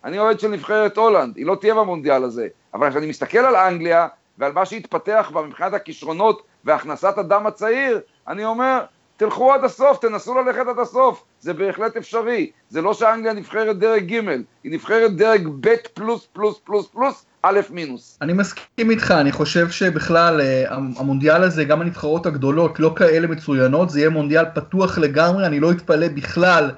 אני 0.04 0.18
אוהד 0.18 0.40
של 0.40 0.49
נבחרת 0.49 0.97
הולנד, 0.97 1.37
היא 1.37 1.47
לא 1.47 1.54
תהיה 1.54 1.75
במונדיאל 1.75 2.25
הזה, 2.25 2.49
אבל 2.75 2.90
כשאני 2.90 3.06
מסתכל 3.06 3.38
על 3.38 3.56
אנגליה 3.56 4.09
ועל 4.38 4.52
מה 4.52 4.66
שהתפתח 4.66 5.30
בה 5.35 5.42
מבחינת 5.42 5.75
הכישרונות 5.75 6.42
והכנסת 6.64 7.18
הדם 7.18 7.47
הצעיר, 7.47 8.00
אני 8.28 8.44
אומר, 8.44 8.85
תלכו 9.16 9.52
עד 9.52 9.64
הסוף, 9.64 9.99
תנסו 9.99 10.35
ללכת 10.35 10.66
עד 10.66 10.78
הסוף, 10.78 11.25
זה 11.40 11.52
בהחלט 11.52 11.97
אפשרי. 11.97 12.50
זה 12.68 12.82
לא 12.82 12.94
שאנגליה 12.94 13.32
נבחרת 13.32 13.78
דרג 13.78 14.14
ג', 14.14 14.28
היא 14.64 14.73
נבחרת 14.73 15.16
דרג 15.16 15.49
ב' 15.61 15.75
פלוס 15.94 16.28
פלוס 16.32 16.59
פלוס 16.64 16.87
פלוס, 16.87 17.26
א' 17.42 17.61
מינוס. 17.70 18.18
אני 18.23 18.32
מסכים 18.32 18.90
איתך, 18.90 19.11
אני 19.11 19.32
חושב 19.32 19.70
שבכלל 19.70 20.40
אה, 20.40 20.64
המונדיאל 20.70 21.42
הזה, 21.42 21.64
גם 21.64 21.80
הנבחרות 21.80 22.26
הגדולות 22.26 22.80
לא 22.80 22.92
כאלה 22.97 23.26
מצוינות, 23.26 23.90
זה 23.90 24.00
יהיה 24.00 24.11
מונדיאל 24.11 24.44
פתוח 24.54 24.99
לגמרי, 24.99 25.47
אני 25.47 25.61
לא 25.61 25.70
אתפלא 25.70 26.09
בכלל 26.09 26.70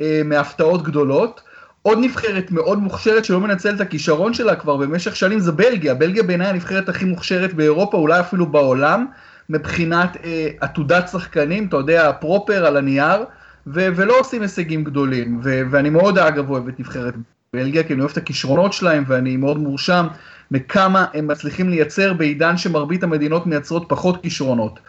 אה, 0.00 0.22
מהפתעות 0.24 0.82
גדולות. 0.82 1.42
עוד 1.82 1.98
נבחרת 2.00 2.50
מאוד 2.50 2.78
מוכשרת 2.78 3.24
שלא 3.24 3.40
מנצלת 3.40 3.76
את 3.76 3.80
הכישרון 3.80 4.34
שלה 4.34 4.56
כבר 4.56 4.76
במשך 4.76 5.16
שנים 5.16 5.38
זה 5.38 5.52
בלגיה. 5.52 5.94
בלגיה 5.94 6.22
בעיניי 6.22 6.46
הנבחרת 6.46 6.88
הכי 6.88 7.04
מוכשרת 7.04 7.54
באירופה, 7.54 7.96
אולי 7.96 8.20
אפילו 8.20 8.46
בעולם, 8.46 9.06
מבחינת 9.48 10.16
אה, 10.24 10.48
עתודת 10.60 11.08
שחקנים, 11.08 11.66
אתה 11.66 11.76
יודע, 11.76 12.12
פרופר 12.12 12.66
על 12.66 12.76
הנייר, 12.76 13.24
ו- 13.66 13.88
ולא 13.96 14.20
עושים 14.20 14.42
הישגים 14.42 14.84
גדולים. 14.84 15.40
ו- 15.42 15.62
ואני 15.70 15.90
מאוד 15.90 16.18
אגב 16.18 16.50
אוהב 16.50 16.68
את 16.68 16.80
נבחרת 16.80 17.14
בלגיה, 17.54 17.82
כי 17.82 17.92
אני 17.92 18.00
אוהב 18.00 18.10
את 18.10 18.16
הכישרונות 18.16 18.72
שלהם 18.72 19.04
ואני 19.06 19.36
מאוד 19.36 19.58
מורשם 19.58 20.06
מכמה 20.50 21.04
הם 21.14 21.26
מצליחים 21.26 21.68
לייצר 21.68 22.12
בעידן 22.12 22.56
שמרבית 22.56 23.02
המדינות 23.02 23.46
מייצרות 23.46 23.84
פחות 23.88 24.22
כישרונות. 24.22 24.80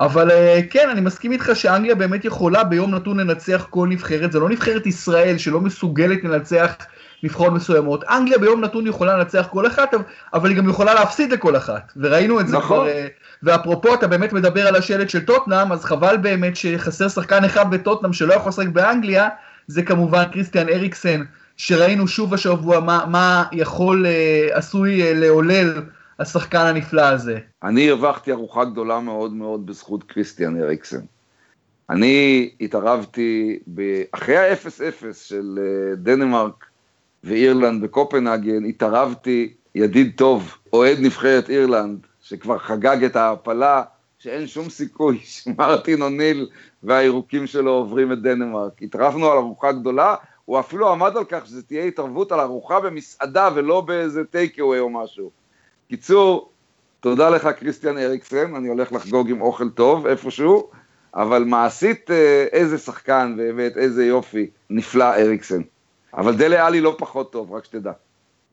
אבל 0.00 0.30
אה, 0.30 0.60
כן, 0.70 0.88
אני 0.90 1.00
מסכים 1.00 1.32
איתך 1.32 1.50
שאנגליה 1.54 1.94
באמת 1.94 2.24
יכולה 2.24 2.64
ביום 2.64 2.94
נתון 2.94 3.20
לנצח 3.20 3.66
כל 3.70 3.88
נבחרת, 3.88 4.32
זה 4.32 4.40
לא 4.40 4.48
נבחרת 4.48 4.86
ישראל 4.86 5.38
שלא 5.38 5.60
מסוגלת 5.60 6.24
לנצח 6.24 6.74
נבחרות 7.22 7.52
מסוימות. 7.52 8.04
אנגליה 8.04 8.38
ביום 8.38 8.60
נתון 8.60 8.86
יכולה 8.86 9.16
לנצח 9.18 9.46
כל 9.50 9.66
אחת, 9.66 9.94
אבל 10.34 10.48
היא 10.48 10.56
גם 10.56 10.68
יכולה 10.68 10.94
להפסיד 10.94 11.32
לכל 11.32 11.56
אחת, 11.56 11.92
וראינו 11.96 12.40
את 12.40 12.48
זה 12.48 12.56
נכון. 12.56 12.76
כבר. 12.76 12.88
אה, 12.88 13.06
ואפרופו, 13.42 13.94
אתה 13.94 14.06
באמת 14.06 14.32
מדבר 14.32 14.66
על 14.66 14.76
השלט 14.76 15.10
של 15.10 15.20
טוטנאם, 15.24 15.72
אז 15.72 15.84
חבל 15.84 16.16
באמת 16.16 16.56
שחסר 16.56 17.08
שחקן 17.08 17.44
אחד 17.44 17.70
בטוטנאם 17.70 18.12
שלא 18.12 18.34
יכול 18.34 18.48
לשחק 18.48 18.68
באנגליה, 18.68 19.28
זה 19.66 19.82
כמובן 19.82 20.22
כריסטיאן 20.32 20.68
אריקסן, 20.68 21.22
שראינו 21.56 22.08
שוב 22.08 22.34
השבוע 22.34 22.80
מה, 22.80 23.04
מה 23.10 23.44
יכול, 23.52 24.06
אה, 24.06 24.48
עשוי 24.52 25.02
אה, 25.02 25.14
לעולל 25.14 25.82
השחקן 26.18 26.66
הנפלא 26.66 27.02
הזה. 27.02 27.38
אני 27.62 27.90
הרווחתי 27.90 28.32
ארוחה 28.32 28.64
גדולה 28.64 29.00
מאוד 29.00 29.32
מאוד 29.32 29.66
בזכות 29.66 30.02
כריסטיאן 30.02 30.62
אריקסן. 30.62 31.00
אני 31.90 32.50
התערבתי, 32.60 33.58
אחרי 34.12 34.36
ה-0-0 34.36 35.12
של 35.12 35.58
אה, 35.58 35.96
דנמרק 35.96 36.64
ואירלנד 37.24 37.82
בקופנהגן, 37.82 38.64
התערבתי 38.64 39.52
ידיד 39.74 40.12
טוב, 40.16 40.56
אוהד 40.72 40.98
נבחרת 41.00 41.50
אירלנד, 41.50 41.98
שכבר 42.22 42.58
חגג 42.58 43.04
את 43.04 43.16
ההעפלה, 43.16 43.82
שאין 44.18 44.46
שום 44.46 44.70
סיכוי 44.70 45.18
שמרטין 45.32 46.02
אוניל 46.02 46.48
והירוקים 46.82 47.46
שלו 47.46 47.70
עוברים 47.70 48.12
את 48.12 48.22
דנמרק. 48.22 48.82
התערבנו 48.82 49.30
על 49.30 49.38
ארוחה 49.38 49.72
גדולה, 49.72 50.14
הוא 50.44 50.60
אפילו 50.60 50.92
עמד 50.92 51.16
על 51.16 51.24
כך 51.28 51.46
שזה 51.46 51.62
תהיה 51.62 51.84
התערבות 51.84 52.32
על 52.32 52.40
ארוחה 52.40 52.80
במסעדה 52.80 53.48
ולא 53.54 53.80
באיזה 53.80 54.24
טייק 54.24 54.60
אווי 54.60 54.78
או 54.78 54.90
משהו. 54.90 55.30
קיצור, 55.88 56.50
תודה 57.00 57.30
לך 57.30 57.46
קריסטיאן 57.46 57.98
אריקסן, 57.98 58.54
אני 58.54 58.68
הולך 58.68 58.92
לחגוג 58.92 59.30
עם 59.30 59.40
אוכל 59.40 59.68
טוב 59.68 60.06
איפשהו, 60.06 60.70
אבל 61.14 61.44
מעשית 61.44 62.10
אה, 62.10 62.46
איזה 62.52 62.78
שחקן 62.78 63.34
באמת 63.36 63.76
איזה 63.76 64.04
יופי, 64.04 64.50
נפלא 64.70 65.14
אריקסן. 65.14 65.62
אבל 66.16 66.36
דלה 66.36 66.66
עלי 66.66 66.80
לא 66.80 66.96
פחות 66.98 67.32
טוב, 67.32 67.52
רק 67.52 67.64
שתדע. 67.64 67.92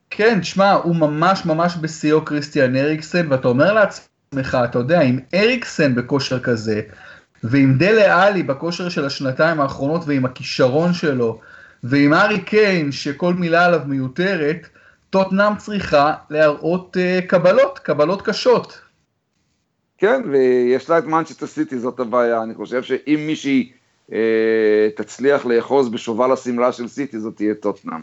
כן, 0.10 0.40
תשמע, 0.40 0.72
הוא 0.74 0.96
ממש 0.96 1.46
ממש 1.46 1.76
בשיאו 1.82 2.26
קריסטיאן 2.26 2.76
אריקסן, 2.76 3.32
ואתה 3.32 3.48
אומר 3.48 3.74
לעצמך, 3.74 4.58
אתה 4.64 4.80
יודע, 4.80 5.02
עם 5.02 5.20
אריקסן 5.34 5.96
בכושר 5.96 6.40
כזה, 6.40 6.82
ועם 7.44 7.78
דלה 7.78 8.24
עלי 8.24 8.44
בכושר 8.44 8.90
של 8.90 9.06
השנתיים 9.06 9.62
האחרונות 9.62 10.02
ועם 10.06 10.26
הכישרון 10.26 10.94
שלו, 10.94 11.40
ועם 11.84 12.14
ארי 12.14 12.42
קיין, 12.42 12.92
שכל 12.92 13.34
מילה 13.34 13.66
עליו 13.66 13.82
מיותרת, 13.86 14.68
טוטנהאם 15.10 15.58
צריכה 15.58 16.14
להראות 16.30 16.98
uh, 16.98 17.26
קבלות, 17.26 17.80
קבלות 17.80 18.22
קשות. 18.22 18.82
כן, 19.98 20.22
ויש 20.32 20.90
לה 20.90 20.98
את 20.98 21.06
מנצ'סטר 21.06 21.48
סיטי, 21.48 21.80
זאת 21.80 22.00
הבעיה. 22.00 22.44
אני 22.44 22.54
חושב 22.54 22.84
שאם 22.84 23.24
מישהי 23.28 23.72
uh, 24.10 24.14
תצליח 24.96 25.46
לאחוז 25.46 25.90
בשובל 25.90 26.32
השמלה 26.32 26.72
של 26.72 26.88
סיטי, 26.88 27.20
זאת 27.20 27.36
תהיה 27.36 27.54
טוטנהאם. 27.56 28.02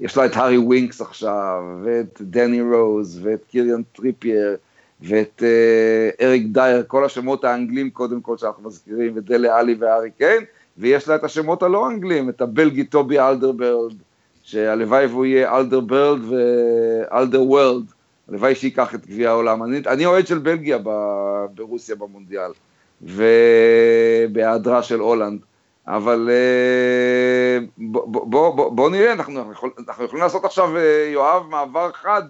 יש 0.00 0.16
לה 0.16 0.26
את 0.26 0.36
הארי 0.36 0.58
ווינקס 0.58 1.00
עכשיו, 1.00 1.62
ואת 1.84 2.18
דני 2.20 2.60
רוז, 2.60 3.20
ואת 3.22 3.44
קיריאן 3.48 3.82
טריפייר, 3.82 4.56
ואת 5.00 5.42
uh, 5.42 6.24
אריק 6.24 6.46
דייר, 6.46 6.84
כל 6.86 7.04
השמות 7.04 7.44
האנגלים 7.44 7.90
קודם 7.90 8.20
כל 8.20 8.36
שאנחנו 8.38 8.68
מזכירים, 8.68 9.12
ודלה 9.16 9.58
אלי 9.58 9.76
והארי 9.78 10.10
קיין, 10.10 10.44
ויש 10.78 11.08
לה 11.08 11.14
את 11.14 11.24
השמות 11.24 11.62
הלא 11.62 11.88
אנגלים, 11.88 12.28
את 12.28 12.40
הבלגי 12.40 12.84
טובי 12.84 13.18
אלדרווירלד, 13.18 13.92
שהלוואי 14.42 15.06
והוא 15.06 15.24
יהיה 15.24 15.56
אלדרברד 15.56 16.18
ואלדר 16.30 17.42
וורלד, 17.42 17.84
הלוואי 18.28 18.54
שייקח 18.54 18.94
את 18.94 19.06
גביע 19.06 19.30
העולם. 19.30 19.62
אני, 19.62 19.78
אני 19.86 20.06
אוהד 20.06 20.26
של 20.26 20.38
בלגיה 20.38 20.78
ב, 20.82 20.90
ברוסיה 21.54 21.96
במונדיאל, 21.96 22.50
ובהיעדרה 23.02 24.82
של 24.82 25.00
הולנד. 25.00 25.40
אבל 25.86 26.30
אה, 26.30 27.66
בוא, 27.78 28.06
בוא, 28.06 28.54
בוא, 28.54 28.70
בוא 28.70 28.90
נראה, 28.90 29.12
אנחנו, 29.12 29.40
אנחנו 29.88 30.04
יכולים 30.04 30.22
לעשות 30.22 30.44
עכשיו, 30.44 30.76
אה, 30.76 31.08
יואב, 31.12 31.46
מעבר 31.50 31.90
חד 31.92 32.22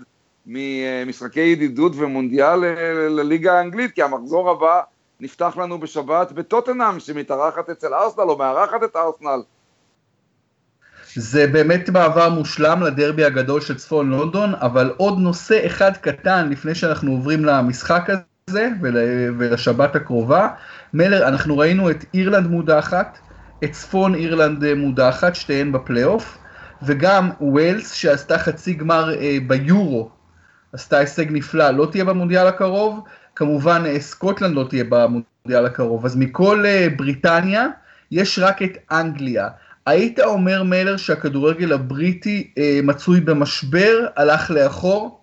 ממשחקי 0.46 1.40
ידידות 1.40 1.92
ומונדיאל 1.96 2.64
אה, 2.64 3.08
לליגה 3.08 3.58
האנגלית, 3.58 3.90
כי 3.90 4.02
המחזור 4.02 4.50
הבא 4.50 4.80
נפתח 5.20 5.56
לנו 5.56 5.80
בשבת 5.80 6.32
בטוטנאם, 6.32 7.00
שמתארחת 7.00 7.70
אצל 7.70 7.94
ארסנל 7.94 8.22
או 8.22 8.38
מארחת 8.38 8.82
את 8.84 8.96
ארסנל. 8.96 9.42
זה 11.14 11.46
באמת 11.46 11.88
מעבר 11.88 12.28
מושלם 12.28 12.82
לדרבי 12.82 13.24
הגדול 13.24 13.60
של 13.60 13.76
צפון 13.76 14.10
לונדון, 14.10 14.54
אבל 14.54 14.92
עוד 14.96 15.18
נושא 15.18 15.66
אחד 15.66 15.96
קטן 15.96 16.48
לפני 16.48 16.74
שאנחנו 16.74 17.12
עוברים 17.12 17.44
למשחק 17.44 18.08
הזה 18.48 18.68
ולשבת 19.38 19.96
הקרובה. 19.96 20.48
מלר, 20.94 21.28
אנחנו 21.28 21.58
ראינו 21.58 21.90
את 21.90 22.04
אירלנד 22.14 22.46
מודחת, 22.46 23.18
את 23.64 23.72
צפון 23.72 24.14
אירלנד 24.14 24.74
מודחת, 24.74 25.34
שתיהן 25.34 25.72
בפלייאוף, 25.72 26.38
וגם 26.82 27.30
ווילס 27.40 27.92
שעשתה 27.92 28.38
חצי 28.38 28.74
גמר 28.74 29.14
אה, 29.14 29.36
ביורו, 29.46 30.10
עשתה 30.72 30.98
הישג 30.98 31.26
נפלא, 31.30 31.70
לא 31.70 31.86
תהיה 31.90 32.04
במונדיאל 32.04 32.46
הקרוב, 32.46 33.00
כמובן 33.36 33.82
אה, 33.86 34.00
סקוטלנד 34.00 34.54
לא 34.54 34.64
תהיה 34.68 34.84
במונדיאל 34.88 35.66
הקרוב, 35.66 36.04
אז 36.04 36.16
מכל 36.16 36.66
אה, 36.66 36.86
בריטניה 36.96 37.68
יש 38.10 38.38
רק 38.38 38.62
את 38.62 38.70
אנגליה. 38.90 39.48
היית 39.86 40.20
אומר 40.20 40.62
מלר 40.62 40.96
שהכדורגל 40.96 41.72
הבריטי 41.72 42.50
אה, 42.58 42.80
מצוי 42.82 43.20
במשבר, 43.20 44.06
הלך 44.16 44.50
לאחור? 44.50 45.20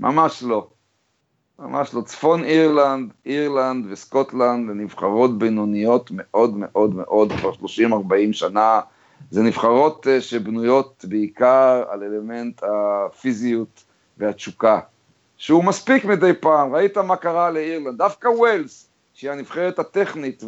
ממש 0.00 0.42
לא. 0.42 0.68
ממש 1.58 1.94
לא. 1.94 2.00
צפון 2.00 2.44
אירלנד, 2.44 3.12
אירלנד 3.26 3.86
וסקוטלנד 3.90 4.70
נבחרות 4.70 5.38
בינוניות 5.38 6.10
מאוד 6.12 6.56
מאוד 6.56 6.94
מאוד, 6.94 7.32
כבר 7.32 7.52
30-40 7.52 8.32
שנה. 8.32 8.80
זה 9.30 9.42
נבחרות 9.42 10.06
שבנויות 10.20 11.04
בעיקר 11.08 11.84
על 11.88 12.02
אלמנט 12.02 12.62
הפיזיות 12.62 13.84
והתשוקה. 14.18 14.80
שהוא 15.44 15.64
מספיק 15.64 16.04
מדי 16.04 16.32
פעם, 16.40 16.74
ראית 16.74 16.98
מה 16.98 17.16
קרה 17.16 17.50
לאירלנד, 17.50 17.98
דווקא 17.98 18.28
ווילס, 18.28 18.88
שהיא 19.14 19.30
הנבחרת 19.30 19.78
הטכנית 19.78 20.42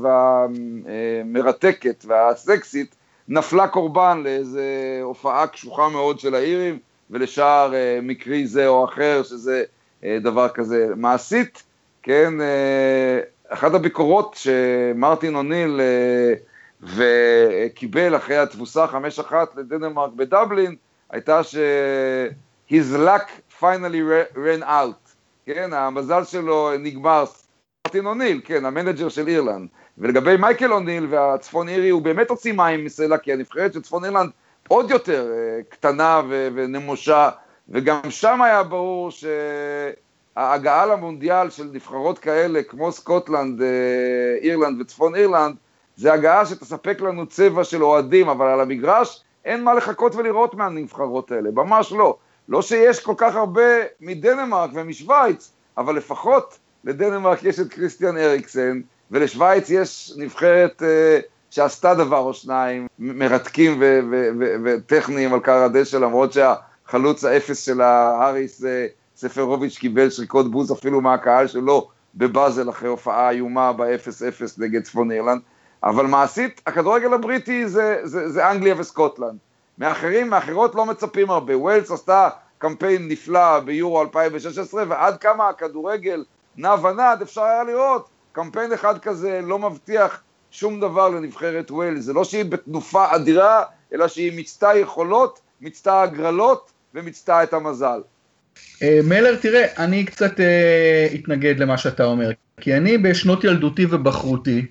והמרתקת 0.85 2.05
והסקסית, 2.09 2.95
נפלה 3.29 3.69
קורבן 3.69 4.21
לאיזה 4.25 4.65
הופעה 5.03 5.47
קשוחה 5.47 5.89
מאוד 5.89 6.21
של 6.21 6.35
האירים, 6.35 6.79
ולשער 7.11 7.75
אה, 7.75 7.99
מקרי 8.03 8.47
זה 8.47 8.67
או 8.67 8.85
אחר, 8.85 9.23
שזה 9.23 9.65
אה, 10.05 10.19
דבר 10.23 10.49
כזה. 10.49 10.87
מעשית, 10.97 11.63
כן, 12.03 12.41
אה, 12.41 13.21
אחת 13.49 13.75
הביקורות 13.75 14.35
שמרטין 14.35 15.35
אוניל 15.35 15.81
וקיבל 16.83 18.17
אחרי 18.17 18.37
התבוסה 18.37 18.87
5-1 19.21 19.33
לדנמרק 19.57 20.11
בדבלין, 20.13 20.75
הייתה 21.11 21.43
ש- 21.43 21.57
his 22.71 22.97
luck 22.97 23.29
finally 23.61 24.01
ran 24.35 24.63
out, 24.63 25.15
כן, 25.47 25.73
המזל 25.73 26.25
שלו 26.25 26.71
נגמר, 26.79 27.25
מרטין 27.87 28.07
אוניל, 28.07 28.41
כן, 28.45 28.65
ה 28.65 28.70
manager 28.70 29.09
של 29.09 29.29
אירלנד. 29.29 29.69
ולגבי 29.99 30.37
מייקל 30.37 30.73
אוניל 30.73 31.07
והצפון 31.11 31.69
אירי, 31.69 31.89
הוא 31.89 32.03
באמת 32.03 32.31
הוציא 32.31 32.53
מים 32.53 32.85
מסלע, 32.85 33.19
כי 33.19 33.33
הנבחרת 33.33 33.73
של 33.73 33.83
צפון 33.83 34.05
אירלנד 34.05 34.31
עוד 34.69 34.91
יותר 34.91 35.33
אה, 35.33 35.63
קטנה 35.69 36.23
ונמושה, 36.29 37.31
וגם 37.69 38.01
שם 38.11 38.43
היה 38.43 38.63
ברור 38.63 39.11
שההגעה 40.37 40.87
למונדיאל 40.87 41.51
של 41.51 41.65
נבחרות 41.73 42.19
כאלה, 42.19 42.63
כמו 42.63 42.93
סקוטלנד, 42.93 43.63
אה, 43.63 43.69
אירלנד 44.41 44.81
וצפון 44.81 45.15
אירלנד, 45.15 45.57
זה 45.97 46.13
הגעה 46.13 46.47
שתספק 46.47 47.01
לנו 47.01 47.27
צבע 47.27 47.65
של 47.65 47.85
אוהדים, 47.85 48.29
אבל 48.29 48.47
על 48.47 48.61
המגרש 48.61 49.23
אין 49.45 49.65
מה 49.65 49.75
לחכות 49.75 50.15
ולראות 50.15 50.55
מהנבחרות 50.55 51.33
האלה, 51.33 51.51
ממש 51.51 51.93
לא. 51.93 52.17
לא 52.49 52.63
שיש 52.63 53.01
כל 53.01 53.15
כך 53.17 53.35
הרבה 53.35 53.63
מדנמרק 54.01 54.71
ומשוויץ, 54.75 55.53
אבל 55.79 55.97
לפחות 55.97 56.59
לדנמרק 56.85 57.43
יש 57.43 57.61
את 57.61 57.69
כריסטיאן 57.69 58.17
אריקסן, 58.17 58.81
ולשוויץ 59.11 59.71
יש 59.71 60.13
נבחרת 60.17 60.83
uh, 60.83 61.23
שעשתה 61.51 61.95
דבר 61.95 62.19
או 62.19 62.35
שניים, 62.35 62.87
מרתקים 62.99 63.83
וטכניים 64.65 65.35
על 65.35 65.41
קר 65.41 65.63
הדשא, 65.63 65.97
למרות 65.97 66.33
שהחלוץ 66.33 67.25
האפס 67.25 67.65
של 67.65 67.81
האריס 67.81 68.63
uh, 68.63 68.67
ספרוביץ' 69.17 69.79
קיבל 69.79 70.11
שריקות 70.11 70.51
בוז 70.51 70.73
אפילו 70.73 71.01
מהקהל 71.01 71.47
שלו 71.47 71.89
בבאזל 72.15 72.71
אחרי 72.71 72.89
הופעה 72.89 73.31
איומה 73.31 73.73
ב-0-0 73.73 74.43
נגד 74.59 74.83
צפון 74.83 75.13
אירלנד. 75.13 75.41
אבל 75.85 76.07
מעשית, 76.07 76.61
הכדורגל 76.67 77.15
הבריטי 77.15 77.69
זה, 77.69 77.99
זה, 78.05 78.29
זה 78.29 78.51
אנגליה 78.51 78.75
וסקוטלנד. 78.79 79.39
מאחרים, 79.79 80.31
מאחרות 80.31 80.75
לא 80.75 80.87
מצפים 80.87 81.31
הרבה. 81.31 81.59
ווילס 81.59 81.91
עשתה 81.91 82.29
קמפיין 82.59 83.09
נפלא 83.09 83.61
ביורו 83.61 84.03
2016, 84.03 84.85
ועד 84.89 85.17
כמה 85.17 85.49
הכדורגל 85.49 86.25
נע 86.57 86.75
ונד, 86.75 87.23
אפשר 87.23 87.43
היה 87.43 87.65
לראות. 87.65 88.09
קמפיין 88.33 88.73
אחד 88.73 88.99
כזה 88.99 89.41
לא 89.45 89.59
מבטיח 89.59 90.23
שום 90.51 90.81
דבר 90.81 91.09
לנבחרת 91.09 91.71
ווילס. 91.71 92.05
זה 92.05 92.13
לא 92.13 92.25
שהיא 92.25 92.45
בתנופה 92.45 93.15
אדירה, 93.15 93.63
אלא 93.93 94.09
שהיא 94.09 94.33
מיצתה 94.37 94.75
יכולות, 94.77 95.41
מיצתה 95.61 96.03
הגרלות 96.03 96.73
ומיצתה 96.95 97.43
את 97.43 97.53
המזל. 97.53 98.01
אה, 98.83 99.01
מלר, 99.05 99.37
תראה, 99.37 99.67
אני 99.79 100.05
קצת 100.05 100.41
אה, 100.41 101.09
אתנגד 101.15 101.59
למה 101.59 101.79
שאתה 101.79 102.05
אומר, 102.05 102.31
כי 102.61 102.77
אני 102.77 102.99
בשנות 102.99 103.45
ילדותי 103.45 103.87
ובחרותי, 103.91 104.67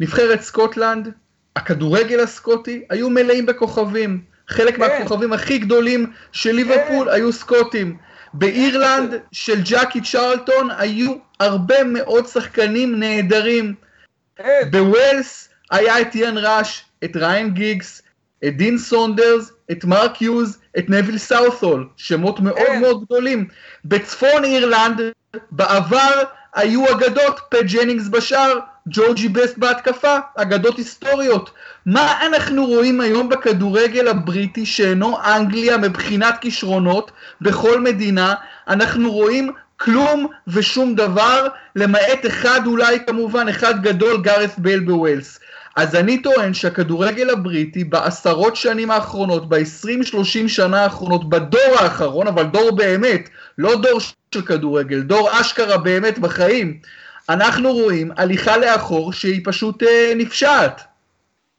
נבחרת 0.00 0.40
סקוטלנד, 0.40 1.08
הכדורגל 1.56 2.20
הסקוטי, 2.20 2.84
היו 2.90 3.10
מלאים 3.10 3.46
בכוכבים. 3.46 4.33
חלק 4.48 4.76
כן. 4.76 4.80
מהכוכבים 4.80 5.32
הכי 5.32 5.58
גדולים 5.58 6.12
של 6.32 6.52
ליברפול 6.52 7.06
כן. 7.06 7.14
היו 7.14 7.32
סקוטים. 7.32 7.96
באירלנד 8.34 9.14
של 9.32 9.60
ג'קי 9.64 10.00
צ'רלטון 10.00 10.68
היו 10.78 11.14
הרבה 11.40 11.84
מאוד 11.84 12.26
שחקנים 12.26 13.00
נהדרים. 13.00 13.74
כן. 14.36 14.68
בווילס 14.70 15.48
היה 15.70 16.00
את 16.00 16.14
איאן 16.14 16.38
ראש, 16.38 16.84
את 17.04 17.16
ריאן 17.16 17.50
גיגס, 17.50 18.02
את 18.44 18.56
דין 18.56 18.78
סונדרס, 18.78 19.52
את 19.70 19.84
מרק 19.84 20.22
יוז, 20.22 20.58
את 20.78 20.90
נוויל 20.90 21.18
סאות'ול, 21.18 21.88
שמות 21.96 22.40
מאוד 22.40 22.56
כן. 22.56 22.80
מאוד 22.80 23.04
גדולים. 23.04 23.48
בצפון 23.84 24.44
אירלנד, 24.44 25.00
בעבר 25.50 26.22
היו 26.54 26.90
אגדות, 26.90 27.40
פט 27.50 27.64
ג'נינגס 27.72 28.08
בשער, 28.08 28.58
ג'ורג' 28.88 29.28
בסט 29.28 29.58
בהתקפה, 29.58 30.16
אגדות 30.36 30.78
היסטוריות. 30.78 31.50
מה 31.86 32.26
אנחנו 32.26 32.66
רואים 32.66 33.00
היום 33.00 33.28
בכדורגל 33.28 34.08
הבריטי 34.08 34.66
שאינו 34.66 35.18
אנגליה 35.24 35.76
מבחינת 35.76 36.34
כישרונות 36.40 37.10
בכל 37.40 37.80
מדינה? 37.80 38.34
אנחנו 38.68 39.12
רואים 39.12 39.52
כלום 39.76 40.26
ושום 40.48 40.94
דבר, 40.94 41.48
למעט 41.76 42.26
אחד 42.26 42.60
אולי 42.66 42.98
כמובן, 43.06 43.48
אחד 43.48 43.82
גדול, 43.82 44.22
גארת' 44.22 44.58
בייל 44.58 44.80
בווילס. 44.80 45.40
אז 45.76 45.94
אני 45.94 46.22
טוען 46.22 46.54
שהכדורגל 46.54 47.30
הבריטי 47.30 47.84
בעשרות 47.84 48.56
שנים 48.56 48.90
האחרונות, 48.90 49.48
ב-20-30 49.48 50.48
שנה 50.48 50.82
האחרונות, 50.82 51.28
בדור 51.28 51.78
האחרון, 51.78 52.26
אבל 52.26 52.44
דור 52.44 52.76
באמת, 52.76 53.28
לא 53.58 53.80
דור 53.82 54.00
של 54.34 54.42
כדורגל, 54.42 55.00
דור 55.00 55.40
אשכרה 55.40 55.78
באמת 55.78 56.18
בחיים, 56.18 56.78
אנחנו 57.28 57.72
רואים 57.72 58.10
הליכה 58.16 58.56
לאחור 58.56 59.12
שהיא 59.12 59.40
פשוט 59.44 59.82
אה, 59.82 60.12
נפשעת. 60.16 60.80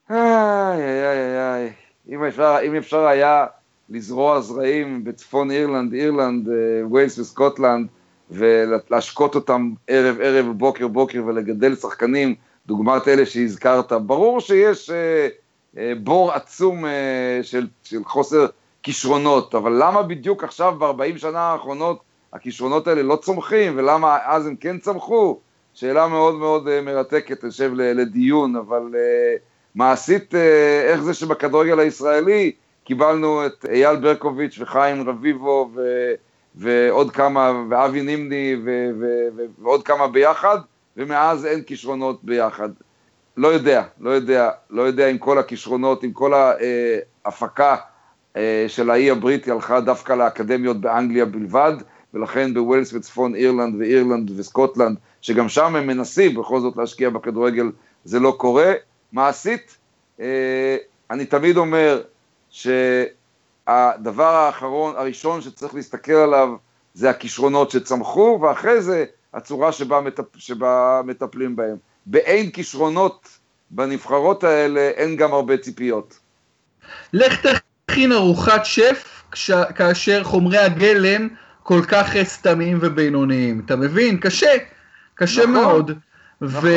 איי, 0.10 0.18
איי, 0.20 1.04
איי, 1.04 1.54
איי. 1.54 1.72
אם 2.10 2.24
אפשר, 2.24 2.58
אם 2.64 2.76
אפשר 2.76 3.06
היה 3.06 3.46
לזרוע 3.90 4.42
זרעים 4.42 5.04
בצפון 5.04 5.52
אירלנד, 5.52 5.94
אירלנד, 5.94 6.50
אה, 6.50 6.54
ווילס 6.88 7.20
וסקוטלנד, 7.20 7.88
ולהשקות 8.32 9.36
אותם 9.36 9.72
ערב 9.88 10.18
ערב, 10.22 10.46
בוקר 10.46 10.88
בוקר, 10.88 11.22
ולגדל 11.26 11.76
שחקנים, 11.76 12.36
דוגמת 12.68 13.08
אלה 13.08 13.26
שהזכרת, 13.26 13.92
ברור 13.92 14.40
שיש 14.40 14.90
אה, 14.90 15.28
אה, 15.78 15.94
בור 16.04 16.32
עצום 16.32 16.86
אה, 16.86 17.40
של, 17.44 17.68
של 17.84 18.04
חוסר 18.04 18.46
כישרונות, 18.84 19.56
אבל 19.56 19.72
למה 19.84 20.04
בדיוק 20.04 20.44
עכשיו, 20.44 20.76
ב-40 20.80 21.18
שנה 21.18 21.40
האחרונות, 21.40 22.00
הכישרונות 22.34 22.88
האלה 22.88 23.04
לא 23.04 23.16
צומחים, 23.16 23.78
ולמה 23.78 24.18
אז 24.26 24.48
הם 24.48 24.56
כן 24.56 24.80
צמחו? 24.80 25.40
שאלה 25.76 26.08
מאוד 26.08 26.36
מאוד 26.36 26.68
uh, 26.68 26.86
מרתקת, 26.86 27.44
יושב 27.44 27.72
לדיון, 27.74 28.56
אבל 28.56 28.82
uh, 28.92 29.40
מעשית, 29.76 30.34
uh, 30.34 30.38
איך 30.86 31.02
זה 31.02 31.14
שבכדורגל 31.14 31.80
הישראלי 31.80 32.52
קיבלנו 32.84 33.46
את 33.46 33.66
אייל 33.70 33.96
ברקוביץ' 33.96 34.60
וחיים 34.60 35.10
רביבו 35.10 35.72
ו, 35.76 35.82
ועוד 36.56 37.12
כמה, 37.12 37.64
ואבי 37.70 38.02
נימני 38.02 38.56
ו, 38.64 38.90
ו, 39.00 39.06
ו, 39.38 39.42
ועוד 39.62 39.84
כמה 39.84 40.08
ביחד, 40.08 40.58
ומאז 40.98 41.46
אין 41.46 41.62
כישרונות 41.62 42.24
ביחד. 42.24 42.70
לא 43.38 43.48
יודע, 43.48 43.84
לא 44.00 44.10
יודע, 44.10 44.50
לא 44.70 44.82
יודע 44.82 45.08
אם 45.08 45.18
כל 45.18 45.38
הכישרונות, 45.38 46.04
אם 46.04 46.12
כל 46.12 46.34
ההפקה 47.26 47.76
של 48.68 48.90
האי 48.90 49.12
הבריטי 49.12 49.52
הלכה 49.52 49.80
דווקא 49.80 50.14
לאקדמיות 50.14 50.82
באנגליה 50.82 51.26
בלבד, 51.26 51.74
ולכן 52.14 52.54
בווילס 52.54 52.94
וצפון 52.94 53.36
אירלנד 53.36 53.76
ואירלנד 53.80 54.40
וסקוטלנד 54.40 54.98
שגם 55.26 55.50
שם 55.50 55.76
הם 55.76 55.88
מנסים 55.88 56.36
בכל 56.36 56.60
זאת 56.60 56.78
להשקיע 56.78 57.10
בכדורגל, 57.10 57.72
זה 58.04 58.20
לא 58.20 58.36
קורה. 58.38 58.74
מעשית, 59.12 59.78
אה, 60.20 60.78
אני 61.12 61.26
תמיד 61.26 61.58
אומר 61.58 62.02
שהדבר 62.50 64.36
האחרון, 64.36 64.96
הראשון 64.98 65.42
שצריך 65.42 65.76
להסתכל 65.76 66.14
עליו 66.14 66.50
זה 66.94 67.10
הכישרונות 67.10 67.72
שצמחו, 67.72 68.40
ואחרי 68.42 68.82
זה 68.82 69.06
הצורה 69.34 69.72
שבה, 69.72 70.02
מטפ, 70.02 70.24
שבה 70.38 71.02
מטפלים 71.06 71.56
בהם. 71.56 71.76
באין 72.06 72.52
כישרונות 72.52 73.28
בנבחרות 73.72 74.44
האלה, 74.44 74.82
אין 74.82 75.16
גם 75.16 75.34
הרבה 75.34 75.58
ציפיות. 75.58 76.20
לך 77.14 77.48
תכין 77.88 78.12
ארוחת 78.12 78.66
שף 78.66 79.24
כש, 79.32 79.52
כאשר 79.52 80.24
חומרי 80.24 80.58
הגלם 80.58 81.28
כל 81.64 81.82
כך 81.88 82.14
סתמים 82.24 82.78
ובינוניים. 82.82 83.62
אתה 83.66 83.76
מבין? 83.76 84.18
קשה. 84.18 84.75
קשה 85.16 85.42
נכון, 85.42 85.54
מאוד. 85.54 85.92
נכון, 86.42 86.72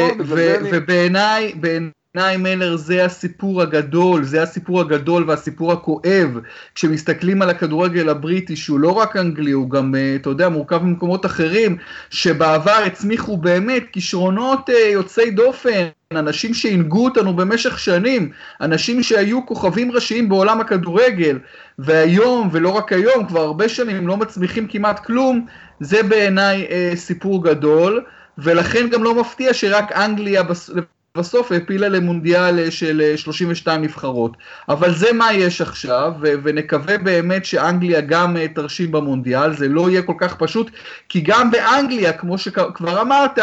ובעיניי, 0.70 1.54
בעיניי 1.60 2.36
מלר 2.36 2.76
זה 2.76 3.04
הסיפור 3.04 3.62
הגדול, 3.62 4.24
זה 4.24 4.42
הסיפור 4.42 4.80
הגדול 4.80 5.24
והסיפור 5.26 5.72
הכואב, 5.72 6.38
כשמסתכלים 6.74 7.42
על 7.42 7.50
הכדורגל 7.50 8.08
הבריטי, 8.08 8.56
שהוא 8.56 8.80
לא 8.80 8.90
רק 8.90 9.16
אנגלי, 9.16 9.50
הוא 9.50 9.70
גם, 9.70 9.94
אה, 9.94 10.16
אתה 10.16 10.30
יודע, 10.30 10.48
מורכב 10.48 10.82
ממקומות 10.82 11.26
אחרים, 11.26 11.76
שבעבר 12.10 12.82
הצמיחו 12.86 13.36
באמת 13.36 13.84
כישרונות 13.92 14.70
אה, 14.70 14.88
יוצאי 14.92 15.30
דופן, 15.30 15.88
אנשים 16.12 16.54
שהנהגו 16.54 17.04
אותנו 17.04 17.36
במשך 17.36 17.78
שנים, 17.78 18.30
אנשים 18.60 19.02
שהיו 19.02 19.46
כוכבים 19.46 19.92
ראשיים 19.92 20.28
בעולם 20.28 20.60
הכדורגל, 20.60 21.38
והיום, 21.78 22.48
ולא 22.52 22.68
רק 22.68 22.92
היום, 22.92 23.26
כבר 23.26 23.40
הרבה 23.40 23.68
שנים 23.68 24.08
לא 24.08 24.16
מצמיחים 24.16 24.66
כמעט 24.68 25.06
כלום, 25.06 25.46
זה 25.80 26.02
בעיניי 26.02 26.66
אה, 26.70 26.92
סיפור 26.94 27.44
גדול. 27.44 28.04
ולכן 28.38 28.88
גם 28.88 29.04
לא 29.04 29.14
מפתיע 29.14 29.54
שרק 29.54 29.92
אנגליה 29.92 30.42
בסוף 31.18 31.52
העפילה 31.52 31.88
למונדיאל 31.88 32.70
של 32.70 33.12
32 33.16 33.82
נבחרות. 33.82 34.36
אבל 34.68 34.94
זה 34.94 35.12
מה 35.12 35.32
יש 35.32 35.60
עכשיו, 35.60 36.12
ונקווה 36.20 36.98
באמת 36.98 37.44
שאנגליה 37.44 38.00
גם 38.00 38.36
uh, 38.36 38.54
תרשים 38.54 38.92
במונדיאל, 38.92 39.56
זה 39.56 39.68
לא 39.68 39.90
יהיה 39.90 40.02
כל 40.02 40.14
כך 40.18 40.36
פשוט, 40.36 40.70
כי 41.08 41.20
גם 41.20 41.50
באנגליה, 41.50 42.12
כמו 42.12 42.38
שכבר 42.38 43.00
אמרת, 43.00 43.38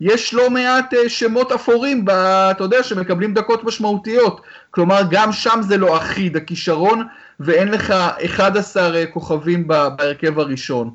יש 0.00 0.34
לא 0.34 0.50
מעט 0.50 0.94
שמות 1.08 1.52
אפורים, 1.52 2.04
ב, 2.04 2.10
אתה 2.10 2.64
יודע, 2.64 2.82
שמקבלים 2.82 3.34
דקות 3.34 3.64
משמעותיות. 3.64 4.40
כלומר, 4.70 5.00
גם 5.10 5.32
שם 5.32 5.60
זה 5.62 5.76
לא 5.76 5.96
אחיד, 5.96 6.36
הכישרון, 6.36 7.06
ואין 7.40 7.68
לך 7.68 7.90
11 8.24 9.02
uh, 9.02 9.06
כוכבים 9.06 9.66
בהרכב 9.66 10.38
הראשון. 10.38 10.90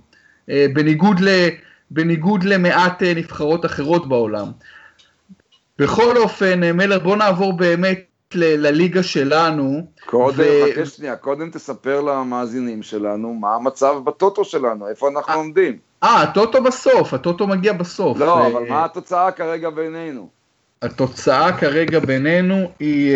בניגוד 0.47 1.19
ל... 1.19 1.29
בניגוד 1.91 2.43
למעט 2.43 3.03
אה, 3.03 3.13
נבחרות 3.15 3.65
אחרות 3.65 4.07
בעולם. 4.07 4.47
בכל 5.79 6.17
אופן, 6.17 6.59
מלר, 6.77 6.99
בוא 6.99 7.15
נעבור 7.15 7.53
באמת 7.53 8.05
ל- 8.33 8.67
לליגה 8.67 9.03
שלנו. 9.03 9.87
קודם, 10.05 10.37
ו... 10.37 10.71
חכה 10.71 10.85
שנייה, 10.85 11.15
קודם 11.15 11.49
תספר 11.49 12.01
למאזינים 12.01 12.83
שלנו 12.83 13.33
מה 13.33 13.55
המצב 13.55 13.95
בטוטו 14.03 14.45
שלנו, 14.45 14.87
איפה 14.87 15.09
אנחנו 15.09 15.33
아, 15.33 15.35
עומדים. 15.35 15.77
אה, 16.03 16.21
הטוטו 16.21 16.63
בסוף, 16.63 17.13
הטוטו 17.13 17.47
מגיע 17.47 17.73
בסוף. 17.73 18.17
לא, 18.17 18.25
ו... 18.25 18.47
אבל 18.47 18.69
מה 18.69 18.85
התוצאה 18.85 19.31
כרגע 19.31 19.69
בינינו? 19.69 20.29
התוצאה 20.81 21.57
כרגע 21.57 21.99
בינינו 21.99 22.71
היא... 22.79 23.15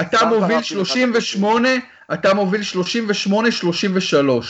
אתה 0.00 0.26
מוביל 0.26 0.62
38, 0.62 1.68
אתה 2.12 2.34
מוביל 2.34 2.60
38-33, 3.30 3.34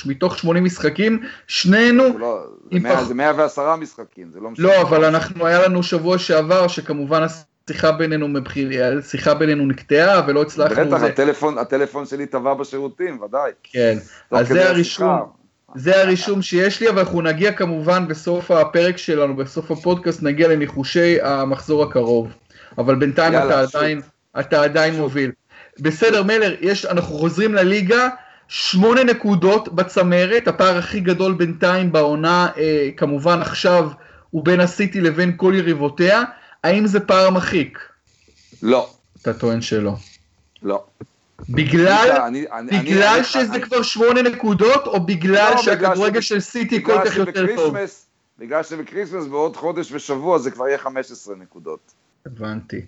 מתוך 0.06 0.38
80 0.38 0.64
משחקים, 0.64 1.22
שנינו... 1.46 2.18
לא, 2.18 2.46
זה, 2.72 2.78
100, 2.80 2.96
פח... 2.96 3.02
זה 3.02 3.14
110 3.14 3.76
משחקים, 3.76 4.30
זה 4.32 4.40
לא 4.40 4.50
משנה. 4.50 4.66
לא, 4.66 4.82
אבל 4.82 5.04
אנחנו, 5.04 5.46
היה 5.46 5.62
לנו 5.62 5.82
שבוע 5.82 6.18
שעבר, 6.18 6.68
שכמובן 6.68 7.22
השיחה 7.22 7.92
בינינו, 7.92 8.28
מבחיר, 8.28 8.84
השיחה 8.98 9.34
בינינו 9.34 9.66
נקטעה 9.66 10.22
ולא 10.26 10.42
הצלחנו... 10.42 10.86
בטח, 10.86 10.98
זה... 10.98 11.06
הטלפון, 11.06 11.58
הטלפון 11.58 12.06
שלי 12.06 12.26
טבע 12.26 12.54
בשירותים, 12.54 13.22
ודאי. 13.22 13.50
כן, 13.62 13.98
אז 14.30 14.48
זה 14.48 14.68
הרישום. 14.68 15.38
זה 15.74 16.02
הרישום 16.02 16.42
שיש 16.42 16.80
לי, 16.80 16.88
אבל 16.88 16.98
אנחנו 16.98 17.22
נגיע 17.22 17.52
כמובן 17.52 18.08
בסוף 18.08 18.50
הפרק 18.50 18.96
שלנו, 18.96 19.36
בסוף 19.36 19.70
הפודקאסט, 19.70 20.22
נגיע 20.22 20.48
לניחושי 20.48 21.20
המחזור 21.22 21.82
הקרוב. 21.82 22.28
אבל 22.78 22.94
בינתיים 22.94 23.32
יאללה, 23.32 23.64
אתה 23.64 23.78
עדיין, 23.78 24.00
אתה 24.40 24.62
עדיין 24.62 24.94
מוביל. 24.94 25.30
בסדר, 25.80 26.22
מלר, 26.22 26.54
יש, 26.60 26.86
אנחנו 26.86 27.14
חוזרים 27.14 27.54
לליגה, 27.54 28.08
שמונה 28.48 29.04
נקודות 29.04 29.74
בצמרת, 29.74 30.48
הפער 30.48 30.78
הכי 30.78 31.00
גדול 31.00 31.32
בינתיים 31.32 31.92
בעונה, 31.92 32.48
אה, 32.56 32.88
כמובן 32.96 33.42
עכשיו, 33.42 33.88
הוא 34.30 34.44
בין 34.44 34.60
הסיטי 34.60 35.00
לבין 35.00 35.32
כל 35.36 35.52
יריבותיה. 35.56 36.22
האם 36.64 36.86
זה 36.86 37.00
פער 37.00 37.30
מחיק? 37.30 37.78
לא. 38.62 38.90
אתה 39.22 39.34
טוען 39.34 39.60
שלא. 39.60 39.92
לא. 40.62 40.84
בגלל, 41.48 42.22
אני, 42.26 42.44
אני, 42.52 42.80
בגלל 42.80 43.14
אני, 43.16 43.24
שזה 43.24 43.54
אני, 43.54 43.62
כבר 43.62 43.82
שמונה 43.82 44.22
נקודות, 44.22 44.86
או 44.86 45.06
בגלל 45.06 45.52
לא, 45.54 45.62
שהכדורגל 45.62 46.20
של 46.20 46.40
סיטי 46.40 46.84
כל 46.84 47.00
כך 47.04 47.16
יותר 47.16 47.46
טוב? 47.56 47.76
בגלל 48.38 48.62
שבקריסמס 48.62 49.26
בעוד 49.26 49.56
חודש 49.56 49.92
ושבוע 49.92 50.38
זה 50.38 50.50
כבר 50.50 50.68
יהיה 50.68 50.78
15 50.78 51.36
נקודות. 51.36 51.97
הבנתי. 52.26 52.80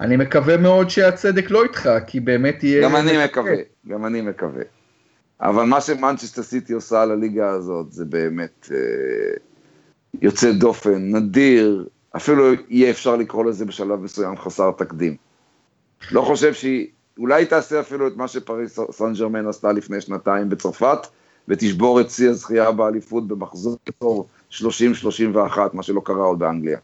אני 0.00 0.16
מקווה 0.16 0.56
מאוד 0.56 0.90
שהצדק 0.90 1.50
לא 1.50 1.62
איתך, 1.62 1.90
כי 2.06 2.20
באמת 2.20 2.64
יהיה... 2.64 2.82
גם 2.82 2.96
אני 2.96 3.24
מקווה, 3.24 3.54
גם 3.88 4.06
אני 4.06 4.20
מקווה. 4.20 4.62
אבל 5.40 5.64
מה 5.64 5.80
שמנצ'סטר 5.80 6.42
סיטי 6.42 6.72
עושה 6.72 7.02
על 7.02 7.10
הליגה 7.10 7.50
הזאת 7.50 7.92
זה 7.92 8.04
באמת 8.04 8.68
אה, 8.72 9.36
יוצא 10.22 10.52
דופן, 10.52 11.16
נדיר, 11.16 11.88
אפילו 12.16 12.52
יהיה 12.68 12.90
אפשר 12.90 13.16
לקרוא 13.16 13.44
לזה 13.44 13.64
בשלב 13.64 14.00
מסוים 14.00 14.36
חסר 14.36 14.70
תקדים. 14.70 15.16
לא 16.10 16.22
חושב 16.22 16.54
שהיא, 16.54 16.86
אולי 17.18 17.46
תעשה 17.46 17.80
אפילו 17.80 18.08
את 18.08 18.16
מה 18.16 18.28
שפריס 18.28 18.78
סן 18.90 19.12
ג'רמן 19.12 19.46
עשתה 19.46 19.72
לפני 19.72 20.00
שנתיים 20.00 20.48
בצרפת, 20.48 20.98
ותשבור 21.48 22.00
את 22.00 22.10
שיא 22.10 22.28
הזכייה 22.28 22.72
באליפות 22.72 23.28
במחזור 23.28 23.78
30-31, 24.50 24.62
מה 25.72 25.82
שלא 25.82 26.02
קרה 26.04 26.24
עוד 26.24 26.38
באנגליה. 26.38 26.78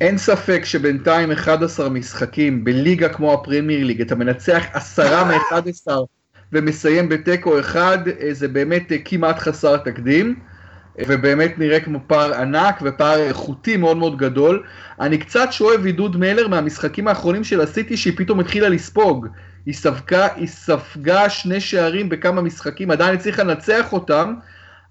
אין 0.00 0.18
ספק 0.18 0.64
שבינתיים 0.64 1.30
11 1.32 1.88
משחקים 1.88 2.64
בליגה 2.64 3.08
כמו 3.08 3.34
הפרמייר 3.34 3.84
ליג, 3.84 4.00
אתה 4.00 4.14
מנצח 4.14 4.64
10 4.72 5.24
מ-11 5.24 5.92
ומסיים 6.52 7.08
בתיקו 7.08 7.60
אחד, 7.60 7.98
אה, 8.08 8.28
זה 8.32 8.48
באמת 8.48 8.92
אה, 8.92 8.96
כמעט 9.04 9.38
חסר 9.38 9.76
תקדים. 9.76 10.34
ובאמת 11.06 11.58
נראה 11.58 11.80
כמו 11.80 11.98
פער 12.06 12.34
ענק 12.34 12.78
ופער 12.82 13.18
איכותי 13.18 13.76
מאוד 13.76 13.96
מאוד 13.96 14.18
גדול. 14.18 14.62
אני 15.00 15.18
קצת 15.18 15.48
שואב 15.50 15.84
עידוד 15.84 16.16
מלר 16.16 16.48
מהמשחקים 16.48 17.08
האחרונים 17.08 17.44
של 17.44 17.60
הסיטי 17.60 17.96
שהיא 17.96 18.12
פתאום 18.16 18.40
התחילה 18.40 18.68
לספוג. 18.68 19.26
היא 19.66 19.74
ספגה, 19.74 20.28
היא 20.36 20.48
ספגה 20.48 21.30
שני 21.30 21.60
שערים 21.60 22.08
בכמה 22.08 22.42
משחקים, 22.42 22.90
עדיין 22.90 23.14
הצליחה 23.14 23.42
לנצח 23.42 23.92
אותם, 23.92 24.34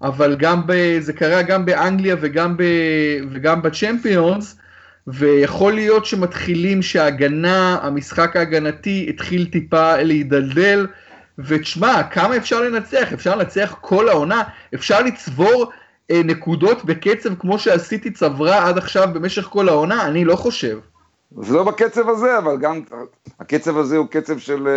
אבל 0.02 0.36
גם 0.38 0.66
ב, 0.66 0.98
זה 1.00 1.12
קרה 1.12 1.42
גם 1.42 1.66
באנגליה 1.66 2.16
וגם, 2.20 2.56
ב, 2.56 2.62
וגם 3.30 3.62
בצ'מפיונס, 3.62 4.58
ויכול 5.12 5.72
להיות 5.72 6.06
שמתחילים 6.06 6.82
שההגנה, 6.82 7.78
המשחק 7.82 8.36
ההגנתי 8.36 9.06
התחיל 9.08 9.46
טיפה 9.52 9.96
להידלדל, 10.02 10.86
ותשמע, 11.38 12.02
כמה 12.02 12.36
אפשר 12.36 12.60
לנצח? 12.60 13.12
אפשר 13.12 13.36
לנצח 13.36 13.76
כל 13.80 14.08
העונה? 14.08 14.42
אפשר 14.74 15.02
לצבור 15.02 15.70
אה, 16.10 16.20
נקודות 16.24 16.84
בקצב 16.84 17.34
כמו 17.34 17.58
שעשיתי 17.58 18.10
צברה 18.10 18.68
עד 18.68 18.78
עכשיו 18.78 19.08
במשך 19.12 19.44
כל 19.44 19.68
העונה? 19.68 20.06
אני 20.06 20.24
לא 20.24 20.36
חושב. 20.36 20.78
זה 21.40 21.54
לא 21.54 21.64
בקצב 21.64 22.08
הזה, 22.08 22.38
אבל 22.38 22.56
גם 22.56 22.80
הקצב 23.40 23.76
הזה 23.76 23.96
הוא 23.96 24.06
קצב 24.10 24.38
של 24.38 24.68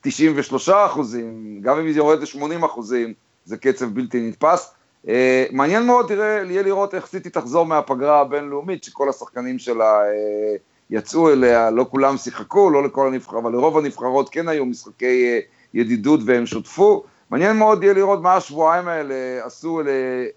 93 0.00 0.68
אה, 0.68 0.86
אחוזים, 0.86 1.60
גם 1.62 1.78
אם 1.78 1.92
זה 1.92 1.98
יורד 1.98 2.20
ל-80 2.20 2.66
אחוזים, 2.66 3.12
זה 3.44 3.56
קצב 3.56 3.86
בלתי 3.86 4.28
נתפס. 4.28 4.74
Uh, 5.04 5.10
מעניין 5.52 5.86
מאוד 5.86 6.08
תראה, 6.08 6.42
יהיה 6.44 6.62
לראות 6.62 6.94
איך 6.94 7.06
סיטי 7.06 7.30
תחזור 7.30 7.66
מהפגרה 7.66 8.20
הבינלאומית, 8.20 8.84
שכל 8.84 9.08
השחקנים 9.08 9.58
שלה 9.58 10.00
uh, 10.00 10.58
יצאו 10.90 11.30
אליה, 11.32 11.70
לא 11.70 11.86
כולם 11.90 12.16
שיחקו, 12.16 12.70
לא 12.70 12.84
לכל 12.84 13.06
הנבחרות, 13.06 13.44
אבל 13.44 13.52
לרוב 13.52 13.78
הנבחרות 13.78 14.28
כן 14.28 14.48
היו 14.48 14.66
משחקי 14.66 15.38
uh, 15.38 15.44
ידידות 15.74 16.20
והם 16.26 16.46
שותפו. 16.46 17.04
מעניין 17.30 17.56
מאוד 17.56 17.82
יהיה 17.82 17.94
לראות 17.94 18.22
מה 18.22 18.34
השבועיים 18.34 18.88
האלה 18.88 19.14
עשו 19.44 19.80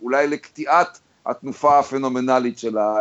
אולי 0.01 0.27
לקטיעת 0.27 0.99
התנופה 1.25 1.79
הפנומנלית 1.79 2.59
שלה. 2.59 2.95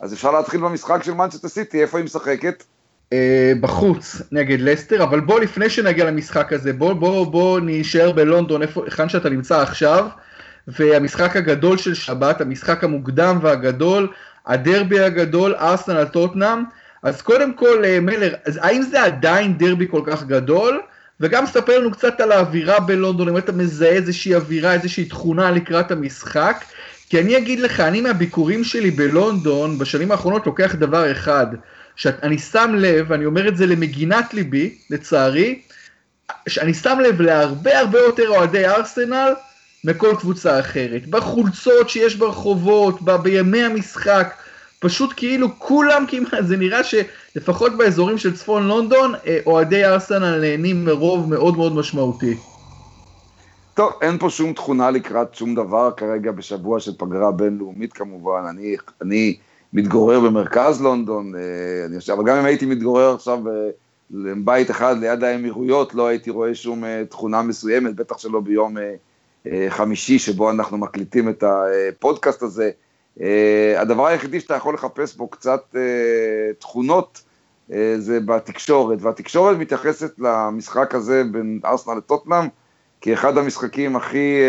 אז 0.00 0.12
אפשר 0.14 0.30
להתחיל 0.30 0.60
במשחק 0.60 1.02
של 1.02 1.14
מנצ'סטר 1.14 1.48
סיטי, 1.48 1.82
איפה 1.82 1.98
היא 1.98 2.04
משחקת? 2.04 2.64
בחוץ 3.60 4.22
נגד 4.32 4.60
לסטר, 4.60 5.02
אבל 5.02 5.20
בוא 5.20 5.40
לפני 5.40 5.70
שנגיע 5.70 6.04
למשחק 6.04 6.52
הזה, 6.52 6.72
בוא, 6.72 6.92
בוא, 6.92 7.26
בוא 7.26 7.60
נשאר 7.62 8.12
בלונדון, 8.12 8.62
היכן 8.62 9.08
שאתה 9.08 9.30
נמצא 9.30 9.60
עכשיו. 9.60 10.06
והמשחק 10.68 11.36
הגדול 11.36 11.78
של 11.78 11.94
שבת, 11.94 12.40
המשחק 12.40 12.84
המוקדם 12.84 13.38
והגדול, 13.42 14.08
הדרבי 14.46 15.00
הגדול, 15.00 15.54
ארסנל 15.54 16.04
טוטנאם. 16.04 16.64
אז 17.02 17.22
קודם 17.22 17.54
כל, 17.54 17.84
אה, 17.84 18.00
מלר, 18.00 18.34
אז 18.46 18.58
האם 18.62 18.82
זה 18.82 19.02
עדיין 19.02 19.58
דרבי 19.58 19.86
כל 19.90 20.02
כך 20.06 20.24
גדול? 20.24 20.80
וגם 21.20 21.46
ספר 21.46 21.78
לנו 21.78 21.90
קצת 21.90 22.20
על 22.20 22.32
האווירה 22.32 22.80
בלונדון, 22.80 23.28
אם 23.28 23.36
אתה 23.36 23.52
מזהה 23.52 23.90
איזושהי 23.90 24.34
אווירה, 24.34 24.72
איזושהי 24.72 25.04
תכונה 25.04 25.50
לקראת 25.50 25.90
המשחק. 25.90 26.64
כי 27.08 27.20
אני 27.20 27.38
אגיד 27.38 27.60
לך, 27.60 27.80
אני 27.80 28.00
מהביקורים 28.00 28.64
שלי 28.64 28.90
בלונדון, 28.90 29.78
בשנים 29.78 30.12
האחרונות 30.12 30.46
לוקח 30.46 30.74
דבר 30.74 31.12
אחד, 31.12 31.46
שאני 31.96 32.38
שם 32.38 32.74
לב, 32.78 33.06
ואני 33.08 33.24
אומר 33.24 33.48
את 33.48 33.56
זה 33.56 33.66
למגינת 33.66 34.34
ליבי, 34.34 34.78
לצערי, 34.90 35.62
שאני 36.48 36.74
שם 36.74 36.98
לב 37.02 37.20
להרבה 37.20 37.78
הרבה 37.78 37.98
יותר 37.98 38.28
אוהדי 38.28 38.66
ארסנל, 38.66 39.32
מכל 39.84 40.14
קבוצה 40.18 40.60
אחרת. 40.60 41.06
בחולצות 41.06 41.88
שיש 41.88 42.16
ברחובות, 42.16 43.02
ב- 43.02 43.16
בימי 43.16 43.62
המשחק, 43.62 44.34
פשוט 44.78 45.12
כאילו 45.16 45.48
כולם 45.58 46.04
כמעט, 46.08 46.44
זה 46.46 46.56
נראה 46.56 46.80
שלפחות 46.84 47.76
באזורים 47.76 48.18
של 48.18 48.36
צפון 48.36 48.68
לונדון, 48.68 49.14
אה, 49.26 49.38
אוהדי 49.46 49.84
ארסנל 49.84 50.40
נהנים 50.40 50.84
מרוב 50.84 51.30
מאוד 51.30 51.56
מאוד 51.56 51.74
משמעותי. 51.74 52.36
טוב, 53.74 53.92
אין 54.02 54.18
פה 54.18 54.30
שום 54.30 54.52
תכונה 54.52 54.90
לקראת 54.90 55.34
שום 55.34 55.54
דבר 55.54 55.90
כרגע 55.96 56.32
בשבוע 56.32 56.80
של 56.80 56.92
פגרה 56.98 57.32
בינלאומית 57.32 57.92
כמובן. 57.92 58.42
אני, 58.50 58.76
אני 59.02 59.36
מתגורר 59.72 60.20
במרכז 60.20 60.82
לונדון, 60.82 61.34
אה, 61.34 61.40
אני 61.86 61.98
חושב, 61.98 62.12
אבל 62.12 62.24
גם 62.24 62.36
אם 62.36 62.44
הייתי 62.44 62.66
מתגורר 62.66 63.14
עכשיו 63.14 63.38
בבית 64.10 64.70
אחד 64.70 64.98
ליד 65.00 65.24
האמירויות, 65.24 65.94
לא 65.94 66.06
הייתי 66.06 66.30
רואה 66.30 66.54
שום 66.54 66.84
אה, 66.84 67.02
תכונה 67.10 67.42
מסוימת, 67.42 67.94
בטח 67.94 68.18
שלא 68.18 68.40
ביום 68.40 68.78
אה, 68.78 68.94
חמישי 69.68 70.18
שבו 70.18 70.50
אנחנו 70.50 70.78
מקליטים 70.78 71.28
את 71.28 71.44
הפודקאסט 71.46 72.42
הזה. 72.42 72.70
אה, 73.20 73.80
הדבר 73.80 74.06
היחידי 74.06 74.40
שאתה 74.40 74.54
יכול 74.54 74.74
לחפש 74.74 75.16
בו 75.16 75.28
קצת 75.28 75.62
אה, 75.76 76.52
תכונות 76.58 77.22
זה 77.98 78.20
בתקשורת, 78.20 78.98
והתקשורת 79.02 79.56
מתייחסת 79.56 80.18
למשחק 80.18 80.94
הזה 80.94 81.24
בין 81.32 81.60
ארסנל 81.64 81.94
לטוטנאם 81.94 82.48
כאחד 83.00 83.38
המשחקים 83.38 83.96
הכי 83.96 84.40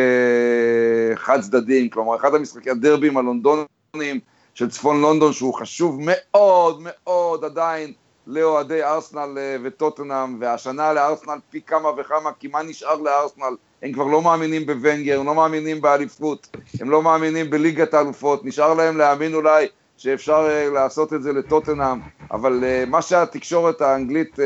חד 1.16 1.42
צדדיים, 1.42 1.90
כלומר 1.90 2.16
אחד 2.16 2.36
המשחקים, 2.36 2.72
הדרבים 2.72 3.18
הלונדונים 3.18 4.20
של 4.54 4.70
צפון 4.70 5.02
לונדון 5.02 5.34
שהוא 5.34 5.54
חשוב 5.54 6.00
מאוד 6.02 6.82
מאוד 6.84 7.46
עדיין 7.46 7.94
לאוהדי 8.28 8.84
ארסנל 8.84 9.38
וטוטנאם, 9.64 10.38
והשנה 10.42 10.94
לארסנל 10.94 11.38
פי 11.50 11.62
כמה 11.62 11.90
וכמה, 11.98 12.32
כי 12.40 12.48
מה 12.48 12.64
נשאר 12.64 12.96
לארסנל? 12.96 13.56
הם 13.84 13.94
כבר 13.94 14.08
לא 14.08 14.22
מאמינים 14.22 14.66
בוונגר, 14.66 15.20
הם 15.20 15.26
לא 15.26 15.36
מאמינים 15.36 15.82
באליפות, 15.82 16.58
הם 16.82 16.90
לא 16.90 17.04
מאמינים 17.04 17.50
בליגת 17.50 17.94
האלופות, 17.94 18.46
נשאר 18.46 18.74
להם 18.74 18.98
להאמין 18.98 19.34
אולי 19.34 19.68
שאפשר 19.98 20.48
uh, 20.48 20.74
לעשות 20.74 21.14
את 21.14 21.24
זה 21.24 21.34
לטוטנאם, 21.34 22.00
אבל 22.32 22.64
uh, 22.64 22.90
מה 22.90 23.02
שהתקשורת 23.02 23.82
האנגלית 23.82 24.40
uh, 24.40 24.42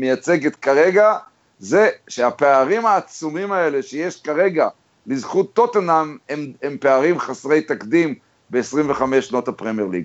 מייצגת 0.00 0.56
כרגע, 0.56 1.16
זה 1.58 1.88
שהפערים 2.08 2.86
העצומים 2.86 3.52
האלה 3.52 3.82
שיש 3.82 4.22
כרגע 4.22 4.68
לזכות 5.06 5.52
טוטנאם, 5.52 6.16
הם, 6.28 6.52
הם 6.62 6.76
פערים 6.80 7.18
חסרי 7.18 7.60
תקדים 7.60 8.14
ב-25 8.50 9.20
שנות 9.20 9.48
הפרמייר 9.48 9.88
ליג. 9.88 10.04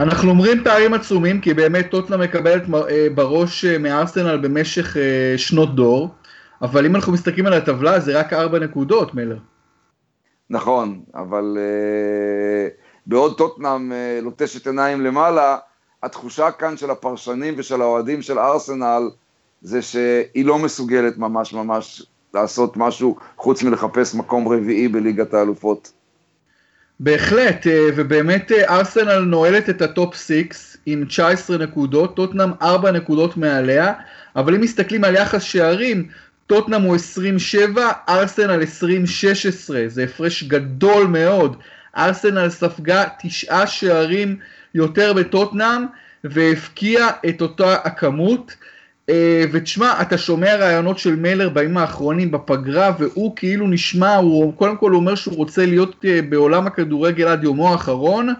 אנחנו 0.00 0.30
אומרים 0.30 0.64
פערים 0.64 0.94
עצומים, 0.94 1.40
כי 1.40 1.54
באמת 1.54 1.90
טוטנה 1.90 2.16
מקבלת 2.16 2.62
אה, 2.74 3.06
בראש 3.14 3.64
אה, 3.64 3.78
מארסנל 3.78 4.36
במשך 4.36 4.96
אה, 4.96 5.38
שנות 5.38 5.74
דור, 5.74 6.10
אבל 6.62 6.86
אם 6.86 6.96
אנחנו 6.96 7.12
מסתכלים 7.12 7.46
על 7.46 7.52
הטבלה 7.52 8.00
זה 8.00 8.18
רק 8.18 8.32
ארבע 8.32 8.58
נקודות, 8.58 9.14
מלר. 9.14 9.38
נכון, 10.50 11.00
אבל 11.14 11.56
uh, 11.56 12.72
בעוד 13.06 13.36
טוטנאם 13.38 13.92
uh, 13.92 14.24
לוטשת 14.24 14.66
עיניים 14.66 15.00
למעלה, 15.00 15.56
התחושה 16.02 16.50
כאן 16.50 16.76
של 16.76 16.90
הפרשנים 16.90 17.54
ושל 17.56 17.82
האוהדים 17.82 18.22
של 18.22 18.38
ארסנל 18.38 19.02
זה 19.62 19.82
שהיא 19.82 20.44
לא 20.44 20.58
מסוגלת 20.58 21.18
ממש 21.18 21.52
ממש 21.52 22.06
לעשות 22.34 22.76
משהו 22.76 23.16
חוץ 23.36 23.62
מלחפש 23.62 24.14
מקום 24.14 24.48
רביעי 24.48 24.88
בליגת 24.88 25.34
האלופות. 25.34 25.92
בהחלט, 27.00 27.66
אה, 27.66 27.88
ובאמת 27.96 28.52
ארסנל 28.52 29.18
נועלת 29.18 29.70
את 29.70 29.82
ה 29.82 29.90
top 29.90 30.14
6 30.14 30.76
עם 30.86 31.04
19 31.04 31.58
נקודות, 31.58 32.16
טוטנאם 32.16 32.50
4 32.62 32.90
נקודות 32.90 33.36
מעליה, 33.36 33.92
אבל 34.36 34.54
אם 34.54 34.60
מסתכלים 34.60 35.04
על 35.04 35.14
יחס 35.14 35.42
שערים, 35.42 36.08
טוטנאם 36.46 36.82
הוא 36.82 36.94
27, 36.94 37.92
ארסנל 38.08 38.50
2016, 38.50 39.82
זה 39.86 40.04
הפרש 40.04 40.42
גדול 40.42 41.06
מאוד. 41.06 41.56
ארסנל 41.96 42.50
ספגה 42.50 43.04
תשעה 43.22 43.66
שערים 43.66 44.36
יותר 44.74 45.12
בטוטנאם 45.12 45.82
והפקיע 46.24 47.08
את 47.28 47.42
אותה 47.42 47.74
הכמות. 47.74 48.56
אה, 49.08 49.44
ותשמע, 49.52 50.02
אתה 50.02 50.18
שומע 50.18 50.56
רעיונות 50.56 50.98
של 50.98 51.16
מלר 51.16 51.48
בימים 51.48 51.78
האחרונים 51.78 52.30
בפגרה, 52.30 52.92
והוא 52.98 53.36
כאילו 53.36 53.66
נשמע, 53.66 54.16
הוא 54.16 54.54
קודם 54.56 54.76
כל 54.76 54.94
אומר 54.94 55.14
שהוא 55.14 55.36
רוצה 55.36 55.66
להיות 55.66 56.04
אה, 56.04 56.20
בעולם 56.28 56.66
הכדורגל 56.66 57.28
עד 57.28 57.44
יומו 57.44 57.72
האחרון, 57.72 58.34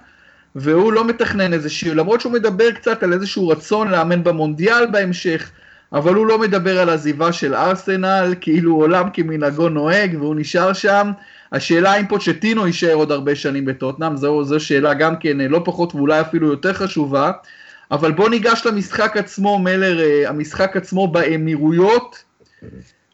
והוא 0.55 0.92
לא 0.92 1.07
מתכנן 1.07 1.53
איזשהו, 1.53 1.95
למרות 1.95 2.21
שהוא 2.21 2.33
מדבר 2.33 2.71
קצת 2.71 3.03
על 3.03 3.12
איזשהו 3.12 3.49
רצון 3.49 3.88
לאמן 3.88 4.25
במונדיאל 4.25 4.87
בהמשך, 4.87 5.51
אבל 5.92 6.14
הוא 6.14 6.27
לא 6.27 6.38
מדבר 6.38 6.81
על 6.81 6.90
עזיבה 6.90 7.33
של 7.33 7.55
ארסנל, 7.55 8.35
כאילו 8.40 8.75
עולם 8.75 9.11
כמנהגו 9.12 9.68
נוהג, 9.68 10.16
והוא 10.20 10.35
נשאר 10.38 10.72
שם. 10.72 11.12
השאלה 11.53 11.96
אם 12.01 12.07
פוצ'טינו 12.07 12.66
יישאר 12.66 12.94
עוד 12.94 13.12
הרבה 13.12 13.35
שנים 13.35 13.64
בטוטנאם, 13.64 14.16
זו, 14.16 14.44
זו 14.44 14.61
שאלה 14.61 14.94
גם 14.94 15.16
כן 15.16 15.40
אה, 15.40 15.49
לא 15.49 15.61
פחות 15.64 15.94
ואולי 15.94 16.20
אפילו 16.20 16.49
יותר 16.49 16.72
חשובה. 16.72 17.33
אבל 17.90 18.12
בוא 18.12 18.29
ניגש 18.29 18.66
למשחק 18.66 19.16
עצמו, 19.16 19.59
מלר, 19.59 20.01
אה, 20.01 20.29
המשחק 20.29 20.77
עצמו 20.77 21.09
באמירויות, 21.09 22.25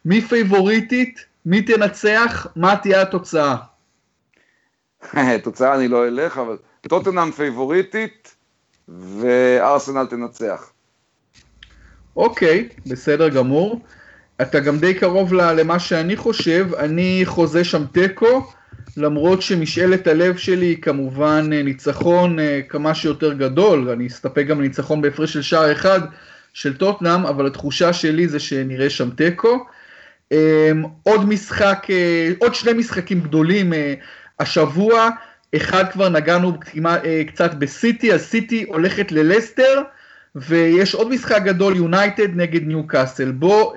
מי 0.05 0.21
פייבוריטית, 0.21 1.25
מי 1.45 1.61
תנצח, 1.61 2.47
מה 2.55 2.75
תהיה 2.75 3.01
התוצאה? 3.01 3.55
תוצאה 5.43 5.75
אני 5.75 5.87
לא 5.87 6.07
אלך, 6.07 6.37
אבל 6.37 6.57
טוטנאם 6.81 7.31
פייבוריטית 7.31 8.35
וארסנל 8.89 10.05
תנצח. 10.05 10.71
אוקיי, 12.15 12.67
בסדר 12.85 13.29
גמור. 13.29 13.81
אתה 14.41 14.59
גם 14.59 14.79
די 14.79 14.93
קרוב 14.93 15.33
למה 15.33 15.79
שאני 15.79 16.15
חושב, 16.15 16.67
אני 16.79 17.21
חוזה 17.25 17.63
שם 17.63 17.85
תיקו. 17.91 18.47
למרות 18.97 19.41
שמשאלת 19.41 20.07
הלב 20.07 20.37
שלי 20.37 20.65
היא 20.65 20.81
כמובן 20.81 21.49
אה, 21.53 21.63
ניצחון 21.63 22.39
אה, 22.39 22.61
כמה 22.69 22.95
שיותר 22.95 23.33
גדול, 23.33 23.89
אני 23.89 24.07
אסתפק 24.07 24.45
גם 24.47 24.61
ניצחון 24.61 25.01
בהפרש 25.01 25.33
של 25.33 25.41
שער 25.41 25.71
אחד 25.71 25.99
של 26.53 26.77
טוטנאם, 26.77 27.25
אבל 27.25 27.47
התחושה 27.47 27.93
שלי 27.93 28.27
זה 28.27 28.39
שנראה 28.39 28.89
שם 28.89 29.09
תיקו. 29.09 29.65
אמ, 30.31 30.83
עוד 31.03 31.29
משחק, 31.29 31.87
אה, 31.89 32.31
עוד 32.39 32.55
שני 32.55 32.73
משחקים 32.73 33.21
גדולים 33.21 33.73
השבוע, 34.39 35.09
אחד 35.55 35.91
כבר 35.91 36.09
נגענו 36.09 36.53
קצת 37.27 37.53
בסיטי, 37.53 38.13
אז 38.13 38.21
סיטי 38.21 38.63
הולכת 38.63 39.11
ללסטר, 39.11 39.81
ויש 40.35 40.95
עוד 40.95 41.09
משחק 41.09 41.41
גדול, 41.43 41.75
יונייטד 41.75 42.35
נגד 42.35 42.67
ניו 42.67 42.87
קאסל. 42.87 43.31
בואו 43.31 43.73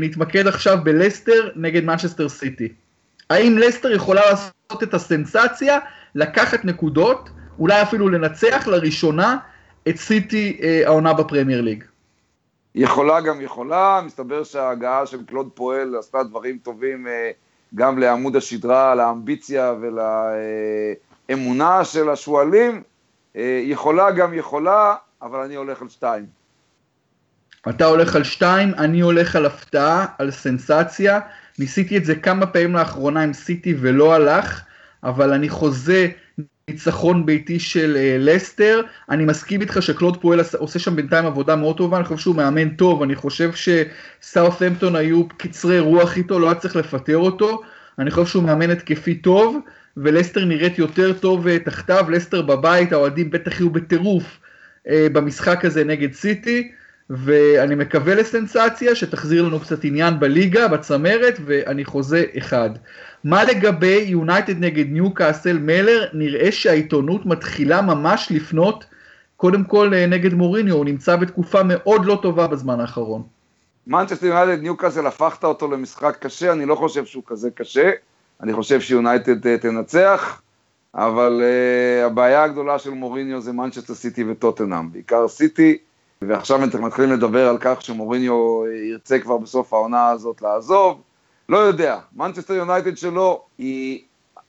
נתמקד 0.00 0.46
עכשיו 0.46 0.78
בלסטר 0.82 1.50
נגד 1.56 1.84
מנצ'סטר 1.84 2.28
סיטי. 2.28 2.68
האם 3.30 3.58
לסטר 3.58 3.92
יכולה 3.92 4.20
לעשות 4.30 4.82
את 4.82 4.94
הסנסציה, 4.94 5.78
לקחת 6.14 6.64
נקודות, 6.64 7.30
אולי 7.58 7.82
אפילו 7.82 8.08
לנצח 8.08 8.66
לראשונה 8.66 9.36
את 9.88 9.96
סיטי 9.96 10.60
אה, 10.62 10.82
העונה 10.86 11.12
בפרמייר 11.12 11.60
ליג? 11.60 11.84
יכולה 12.74 13.20
גם 13.20 13.40
יכולה, 13.40 14.00
מסתבר 14.06 14.44
שההגעה 14.44 15.06
של 15.06 15.24
קלוד 15.26 15.50
פואל 15.54 15.96
עשתה 15.98 16.22
דברים 16.22 16.58
טובים 16.62 17.06
אה, 17.06 17.30
גם 17.74 17.98
לעמוד 17.98 18.36
השדרה, 18.36 18.94
לאמביציה 18.94 19.74
ולאמונה 21.28 21.84
של 21.84 22.10
השועלים. 22.10 22.82
אה, 23.36 23.60
יכולה 23.64 24.10
גם 24.10 24.34
יכולה, 24.34 24.94
אבל 25.22 25.40
אני 25.40 25.54
הולך 25.54 25.82
על 25.82 25.88
שתיים. 25.88 26.26
אתה 27.68 27.84
הולך 27.84 28.16
על 28.16 28.24
שתיים, 28.24 28.74
אני 28.74 29.00
הולך 29.00 29.36
על 29.36 29.46
הפתעה, 29.46 30.06
על 30.18 30.30
סנסציה. 30.30 31.20
ניסיתי 31.58 31.96
את 31.96 32.04
זה 32.04 32.14
כמה 32.14 32.46
פעמים 32.46 32.74
לאחרונה 32.74 33.22
עם 33.22 33.32
סיטי 33.32 33.74
ולא 33.80 34.14
הלך, 34.14 34.62
אבל 35.04 35.32
אני 35.32 35.48
חוזה 35.48 36.08
ניצחון 36.68 37.26
ביתי 37.26 37.60
של 37.60 37.96
uh, 37.96 38.18
לסטר. 38.18 38.80
אני 39.10 39.24
מסכים 39.24 39.60
איתך 39.60 39.82
שקלוד 39.82 40.16
פועל 40.20 40.40
עושה 40.58 40.78
שם 40.78 40.96
בינתיים 40.96 41.26
עבודה 41.26 41.56
מאוד 41.56 41.76
טובה, 41.76 41.96
אני 41.96 42.04
חושב 42.04 42.18
שהוא 42.18 42.36
מאמן 42.36 42.68
טוב, 42.68 43.02
אני 43.02 43.14
חושב 43.14 43.50
שסאות'המפטון 43.52 44.96
היו 44.96 45.28
קצרי 45.28 45.80
רוח 45.80 46.16
איתו, 46.16 46.38
לא 46.38 46.46
היה 46.46 46.54
צריך 46.54 46.76
לפטר 46.76 47.16
אותו. 47.16 47.62
אני 47.98 48.10
חושב 48.10 48.26
שהוא 48.26 48.42
מאמן 48.42 48.70
התקפי 48.70 49.14
טוב, 49.14 49.58
ולסטר 49.96 50.44
נראית 50.44 50.78
יותר 50.78 51.12
טוב 51.12 51.46
uh, 51.46 51.50
תחתיו, 51.64 52.06
לסטר 52.10 52.42
בבית, 52.42 52.92
האוהדים 52.92 53.30
בטח 53.30 53.60
יהיו 53.60 53.70
בטירוף 53.70 54.41
במשחק 54.86 55.64
הזה 55.64 55.84
נגד 55.84 56.12
סיטי. 56.12 56.72
ואני 57.10 57.74
מקווה 57.74 58.14
לסנסציה 58.14 58.94
שתחזיר 58.94 59.42
לנו 59.42 59.60
קצת 59.60 59.84
עניין 59.84 60.20
בליגה, 60.20 60.68
בצמרת, 60.68 61.38
ואני 61.44 61.84
חוזה 61.84 62.24
אחד. 62.38 62.70
מה 63.24 63.44
לגבי 63.44 64.04
יונייטד 64.06 64.58
נגד 64.58 64.84
ניו 64.88 65.14
קאסל 65.14 65.58
מלר? 65.58 66.06
נראה 66.12 66.52
שהעיתונות 66.52 67.26
מתחילה 67.26 67.82
ממש 67.82 68.28
לפנות 68.30 68.84
קודם 69.36 69.64
כל 69.64 69.94
אה, 69.94 70.06
נגד 70.06 70.34
מוריניו, 70.34 70.74
הוא 70.76 70.84
נמצא 70.84 71.16
בתקופה 71.16 71.62
מאוד 71.62 72.04
לא 72.04 72.18
טובה 72.22 72.46
בזמן 72.46 72.80
האחרון. 72.80 73.22
מנצ'סטר 73.86 74.26
יונייטד 74.26 74.62
ניו 74.62 74.76
קאסל 74.76 75.06
הפכת 75.06 75.44
אותו 75.44 75.70
למשחק 75.70 76.16
קשה, 76.20 76.52
אני 76.52 76.66
לא 76.66 76.74
חושב 76.74 77.04
שהוא 77.06 77.22
כזה 77.26 77.50
קשה, 77.50 77.90
אני 78.42 78.52
חושב 78.52 78.80
שיונייטד 78.80 79.46
uh, 79.46 79.60
תנצח, 79.60 80.42
אבל 80.94 81.42
uh, 81.42 82.06
הבעיה 82.06 82.42
הגדולה 82.42 82.78
של 82.78 82.90
מוריניו 82.90 83.40
זה 83.40 83.52
מנצ'סטר 83.52 83.94
סיטי 83.94 84.24
וטוטנאם, 84.24 84.92
בעיקר 84.92 85.28
סיטי. 85.28 85.78
ועכשיו 86.28 86.60
מתחילים 86.80 87.12
לדבר 87.12 87.48
על 87.48 87.58
כך 87.60 87.82
שמוריניו 87.82 88.62
ירצה 88.90 89.18
כבר 89.18 89.38
בסוף 89.38 89.72
העונה 89.72 90.08
הזאת 90.10 90.42
לעזוב, 90.42 91.02
לא 91.48 91.58
יודע, 91.58 91.98
מנצ'סטר 92.16 92.54
יונייטד 92.54 92.96
שלו 92.96 93.44
היא 93.58 94.02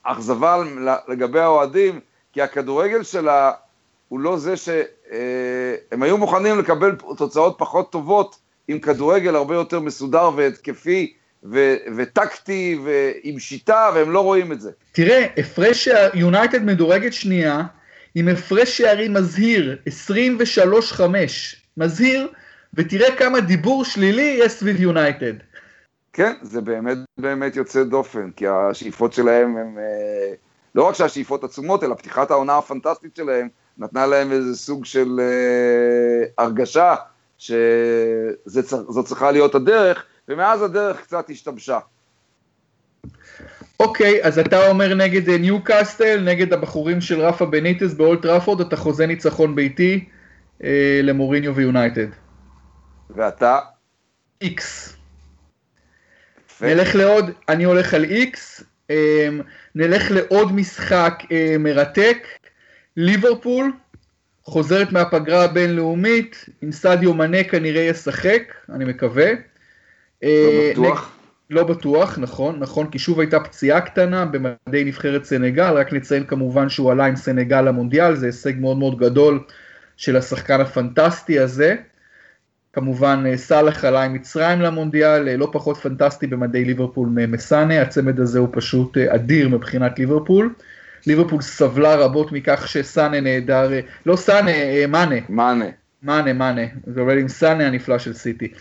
אכזבה 0.03 0.63
לגבי 1.07 1.39
האוהדים, 1.39 1.99
כי 2.33 2.41
הכדורגל 2.41 3.03
שלה 3.03 3.51
הוא 4.09 4.19
לא 4.19 4.37
זה 4.37 4.57
שהם 4.57 4.83
אה, 6.01 6.05
היו 6.07 6.17
מוכנים 6.17 6.59
לקבל 6.59 6.95
תוצאות 6.95 7.55
פחות 7.57 7.91
טובות 7.91 8.39
עם 8.67 8.79
כדורגל 8.79 9.35
הרבה 9.35 9.55
יותר 9.55 9.79
מסודר 9.79 10.29
והתקפי 10.35 11.13
ו- 11.51 11.75
וטקטי 11.97 12.79
ועם 12.83 13.39
שיטה, 13.39 13.91
והם 13.95 14.11
לא 14.11 14.19
רואים 14.19 14.51
את 14.51 14.61
זה. 14.61 14.71
תראה, 14.91 15.25
הפרש 15.37 15.89
יונייטד 16.13 16.63
מדורגת 16.63 17.13
שנייה, 17.13 17.63
עם 18.15 18.27
הפרש 18.27 18.77
שערים 18.77 19.13
מזהיר, 19.13 19.77
23-5. 19.87 21.03
מזהיר, 21.77 22.27
ותראה 22.73 23.15
כמה 23.15 23.39
דיבור 23.39 23.85
שלילי 23.85 24.37
יש 24.39 24.51
סביב 24.51 24.81
יונייטד. 24.81 25.33
כן, 26.13 26.33
זה 26.41 26.61
באמת 26.61 26.97
באמת 27.17 27.55
יוצא 27.55 27.83
דופן, 27.83 28.29
כי 28.35 28.47
השאיפות 28.47 29.13
שלהם 29.13 29.57
הם, 29.57 29.77
אה, 29.77 30.33
לא 30.75 30.83
רק 30.83 30.95
שהשאיפות 30.95 31.43
עצומות, 31.43 31.83
אלא 31.83 31.95
פתיחת 31.95 32.31
העונה 32.31 32.57
הפנטסטית 32.57 33.15
שלהם 33.15 33.47
נתנה 33.77 34.05
להם 34.05 34.31
איזה 34.31 34.55
סוג 34.57 34.85
של 34.85 35.19
אה, 35.19 36.43
הרגשה 36.43 36.95
שזו 37.37 39.03
צריכה 39.05 39.31
להיות 39.31 39.55
הדרך, 39.55 40.05
ומאז 40.27 40.61
הדרך 40.61 41.01
קצת 41.01 41.29
השתבשה. 41.29 41.79
אוקיי, 43.79 44.23
אז 44.23 44.39
אתה 44.39 44.67
אומר 44.67 44.93
נגד 44.93 45.29
ניו 45.29 45.55
אה, 45.55 45.61
קאסל, 45.61 46.19
נגד 46.25 46.53
הבחורים 46.53 47.01
של 47.01 47.21
רפה 47.21 47.45
בניטס 47.45 47.93
באולד 47.93 48.21
טראפורד, 48.21 48.61
אתה 48.61 48.75
חוזה 48.75 49.05
ניצחון 49.05 49.55
ביתי. 49.55 50.05
אה, 50.63 50.99
למוריניו 51.03 51.55
ויונייטד. 51.55 52.07
ואתה? 53.09 53.59
איקס. 54.41 54.97
נלך 56.61 56.95
לעוד, 56.95 57.31
אני 57.49 57.63
הולך 57.63 57.93
על 57.93 58.03
איקס, 58.03 58.63
אה, 58.89 59.29
נלך 59.75 60.11
לעוד 60.11 60.51
משחק 60.51 61.23
אה, 61.31 61.55
מרתק, 61.59 62.27
ליברפול, 62.97 63.71
חוזרת 64.43 64.91
מהפגרה 64.91 65.43
הבינלאומית, 65.43 66.45
עם 66.61 66.71
סדיו 66.71 67.13
מנה 67.13 67.43
כנראה 67.43 67.81
ישחק, 67.81 68.53
אני 68.69 68.85
מקווה. 68.85 69.31
לא 70.23 70.71
בטוח. 70.71 71.11
לא 71.49 71.63
בטוח, 71.63 72.19
נכון, 72.19 72.59
נכון, 72.59 72.89
כי 72.89 72.99
שוב 72.99 73.19
הייתה 73.19 73.39
פציעה 73.39 73.81
קטנה 73.81 74.25
במדי 74.25 74.83
נבחרת 74.83 75.25
סנגל, 75.25 75.73
רק 75.73 75.93
נציין 75.93 76.23
כמובן 76.23 76.69
שהוא 76.69 76.91
עלה 76.91 77.05
עם 77.05 77.15
סנגל 77.15 77.61
למונדיאל, 77.61 78.15
זה 78.15 78.25
הישג 78.25 78.59
מאוד 78.59 78.77
מאוד 78.77 78.97
גדול 78.97 79.39
של 79.97 80.15
השחקן 80.15 80.61
הפנטסטי 80.61 81.39
הזה. 81.39 81.75
כמובן 82.73 83.23
אה, 83.27 83.37
סאלח 83.37 83.85
עלה 83.85 84.03
עם 84.03 84.13
מצרים 84.13 84.61
למונדיאל, 84.61 85.27
אה, 85.27 85.37
לא 85.37 85.49
פחות 85.51 85.77
פנטסטי 85.77 86.27
במדי 86.27 86.65
ליברפול 86.65 87.09
ממסאנה, 87.11 87.81
הצמד 87.81 88.19
הזה 88.19 88.39
הוא 88.39 88.47
פשוט 88.51 88.97
אה, 88.97 89.15
אדיר 89.15 89.49
מבחינת 89.49 89.99
ליברפול. 89.99 90.53
ליברפול 91.07 91.41
סבלה 91.41 91.95
רבות 91.95 92.31
מכך 92.31 92.67
שסאנה 92.67 93.21
נהדר, 93.21 93.69
לא 94.05 94.15
סאנה, 94.15 94.51
מאנה. 94.87 95.15
מאנה. 95.29 95.65
מאנה, 96.03 96.33
מאנה, 96.33 96.61
זה 96.85 97.01
עובד 97.01 97.17
עם 97.17 97.27
סאנה 97.27 97.67
הנפלא 97.67 97.99
של 97.99 98.13
סיטי. 98.13 98.53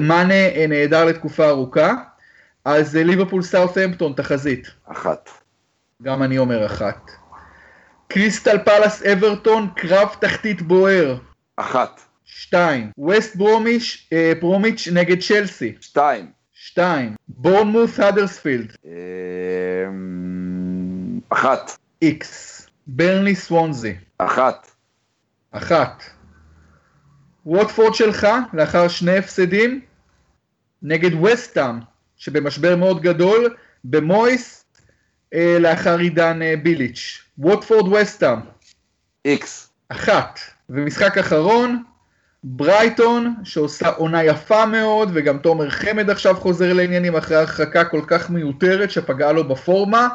מאנה 0.00 0.66
נהדר 0.68 1.04
לתקופה 1.04 1.48
ארוכה, 1.48 1.94
אז 2.64 2.96
ליברפול 2.96 3.42
סאות'המפטון, 3.42 4.12
תחזית. 4.12 4.70
אחת. 4.86 5.30
גם 6.02 6.22
אני 6.22 6.38
אומר 6.38 6.66
אחת. 6.66 7.10
קריסטל 8.08 8.58
פלאס 8.58 9.02
אברטון, 9.02 9.68
קרב 9.76 10.08
תחתית 10.20 10.62
בוער. 10.62 11.18
אחת. 11.56 12.00
שתיים. 12.24 12.90
ווסט 12.98 13.36
ברומיש, 13.36 14.08
אה, 14.12 14.32
ברומיץ' 14.40 14.88
נגד 14.92 15.20
צ'לסי. 15.20 15.74
שתיים. 15.80 16.26
שתיים. 16.52 17.14
בורנמוס 17.28 18.00
האדרספילד. 18.00 18.72
אה, 18.86 18.92
אחת. 21.28 21.78
איקס. 22.02 22.66
ברני 22.86 23.34
סוונזי. 23.34 23.94
אחת. 24.18 24.70
אחת. 25.50 26.17
ווטפורד 27.48 27.94
שלך, 27.94 28.26
לאחר 28.52 28.88
שני 28.88 29.18
הפסדים, 29.18 29.80
נגד 30.82 31.24
וסטאם, 31.24 31.78
שבמשבר 32.16 32.76
מאוד 32.76 33.02
גדול, 33.02 33.54
במויס, 33.84 34.64
אה, 35.34 35.56
לאחר 35.60 35.98
עידן 35.98 36.42
אה, 36.42 36.54
ביליץ'. 36.62 37.22
ווטפורד 37.38 37.92
וסטאם. 37.92 38.38
איקס. 39.24 39.70
אחת. 39.88 40.40
ומשחק 40.70 41.18
אחרון, 41.18 41.82
ברייטון, 42.44 43.34
שעושה 43.44 43.88
עונה 43.88 44.24
יפה 44.24 44.66
מאוד, 44.66 45.10
וגם 45.14 45.38
תומר 45.38 45.70
חמד 45.70 46.10
עכשיו 46.10 46.36
חוזר 46.36 46.72
לעניינים 46.72 47.16
אחרי 47.16 47.36
הרחקה 47.36 47.84
כל 47.84 48.02
כך 48.06 48.30
מיותרת 48.30 48.90
שפגעה 48.90 49.32
לו 49.32 49.48
בפורמה, 49.48 50.08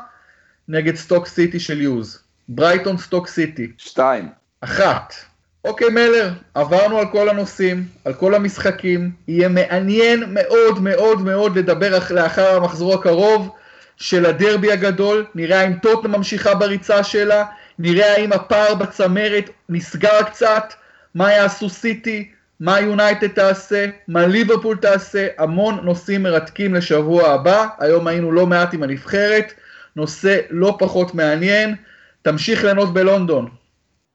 נגד 0.68 0.96
סטוק 0.96 1.28
סיטי 1.28 1.60
של 1.60 1.82
יוז. 1.82 2.24
ברייטון 2.50 2.98
סטוק 2.98 3.28
סיטי. 3.28 3.72
שתיים. 3.78 4.30
אחת. 4.62 5.14
אוקיי 5.66 5.90
מלר, 5.90 6.30
עברנו 6.54 6.98
על 6.98 7.06
כל 7.12 7.30
הנושאים, 7.30 7.84
על 8.06 8.14
כל 8.14 8.36
המשחקים, 8.36 9.12
יהיה 9.28 9.50
מעניין 9.50 10.24
מאוד 10.28 10.80
מאוד 10.82 11.22
מאוד 11.22 11.58
לדבר 11.58 12.00
לאחר 12.10 12.56
המחזור 12.56 12.94
הקרוב 12.94 13.50
של 13.98 14.26
הדרבי 14.26 14.72
הגדול, 14.72 15.26
נראה 15.36 15.68
אם 15.68 15.74
טוטנאם 15.74 16.18
ממשיכה 16.18 16.56
בריצה 16.56 17.04
שלה, 17.04 17.46
נראה 17.80 18.14
האם 18.14 18.34
הפער 18.34 18.76
בצמרת 18.76 19.50
נסגר 19.70 20.24
קצת, 20.24 20.74
מה 21.16 21.32
יעשו 21.32 21.70
סיטי, 21.70 22.32
מה 22.60 22.80
יונייטד 22.80 23.28
תעשה, 23.28 23.86
מה 24.08 24.28
ליברפול 24.28 24.78
תעשה, 24.78 25.28
המון 25.38 25.80
נושאים 25.84 26.24
מרתקים 26.24 26.74
לשבוע 26.76 27.30
הבא, 27.30 27.68
היום 27.80 28.08
עסקנו 28.08 28.32
לא 28.32 28.48
מעט 28.48 28.74
עם 28.74 28.84
הנבחרת, 28.84 29.54
נושא 29.96 30.40
לא 30.50 30.76
פחות 30.80 31.16
מעניין, 31.16 31.76
תמשיך 32.22 32.64
ליהנות 32.64 32.94
בלונדון. 32.94 33.63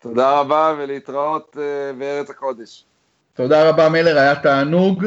תודה 0.03 0.41
רבה 0.41 0.75
ולהתראות 0.79 1.57
uh, 1.57 1.99
בארץ 1.99 2.31
הקודש. 2.31 2.85
תודה 3.35 3.69
רבה 3.69 3.89
מלר, 3.89 4.19
היה 4.19 4.37
תענוג, 4.37 5.05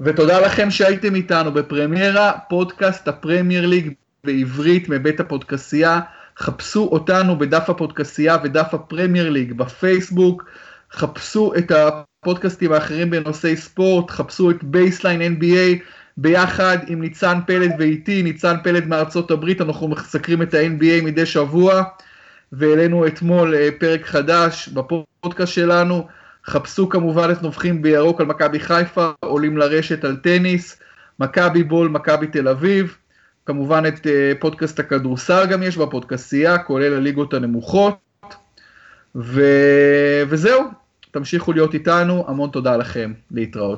ותודה 0.00 0.40
לכם 0.40 0.70
שהייתם 0.70 1.14
איתנו 1.14 1.52
בפרמיירה, 1.52 2.32
פודקאסט 2.48 3.08
הפרמייר 3.08 3.66
ליג 3.66 3.92
בעברית 4.24 4.88
מבית 4.88 5.20
הפודקסייה. 5.20 6.00
חפשו 6.38 6.88
אותנו 6.92 7.38
בדף 7.38 7.70
הפודקסייה 7.70 8.36
ודף 8.44 8.68
הפרמייר 8.72 9.30
ליג 9.30 9.52
בפייסבוק. 9.52 10.44
חפשו 10.92 11.52
את 11.58 11.72
הפודקאסטים 11.72 12.72
האחרים 12.72 13.10
בנושאי 13.10 13.56
ספורט, 13.56 14.10
חפשו 14.10 14.50
את 14.50 14.64
בייסליין 14.64 15.36
NBA 15.36 15.82
ביחד 16.16 16.78
עם 16.86 17.00
ניצן 17.00 17.38
פלד 17.46 17.70
ואיתי, 17.78 18.22
ניצן 18.22 18.56
פלד 18.64 18.86
מארצות 18.86 19.30
הברית, 19.30 19.60
אנחנו 19.60 19.88
מסקרים 19.88 20.42
את 20.42 20.54
ה-NBA 20.54 21.04
מדי 21.04 21.26
שבוע, 21.26 21.82
והעלינו 22.52 23.06
אתמול 23.06 23.54
אה, 23.54 23.68
פרק 23.78 24.06
חדש 24.06 24.68
בפודקאסט 24.68 25.52
שלנו. 25.52 26.06
חפשו 26.46 26.88
כמובן 26.88 27.30
את 27.32 27.42
נובחים 27.42 27.82
בירוק 27.82 28.20
על 28.20 28.26
מכבי 28.26 28.60
חיפה, 28.60 29.10
עולים 29.20 29.56
לרשת 29.56 30.04
על 30.04 30.16
טניס, 30.16 30.80
מכבי 31.20 31.62
בול, 31.62 31.88
מכבי 31.88 32.26
תל 32.26 32.48
אביב. 32.48 32.96
כמובן 33.46 33.82
את 33.88 34.06
אה, 34.06 34.32
פודקאסט 34.40 34.78
הכדורסל 34.80 35.46
גם 35.46 35.62
יש 35.62 35.76
בפודקאסייה, 35.76 36.58
כולל 36.58 36.94
הליגות 36.94 37.34
הנמוכות. 37.34 37.96
ו... 39.16 39.42
וזהו, 40.28 40.62
תמשיכו 41.10 41.52
להיות 41.52 41.74
איתנו, 41.74 42.24
המון 42.28 42.50
תודה 42.50 42.76
לכם, 42.76 43.12
להתראות. 43.30 43.70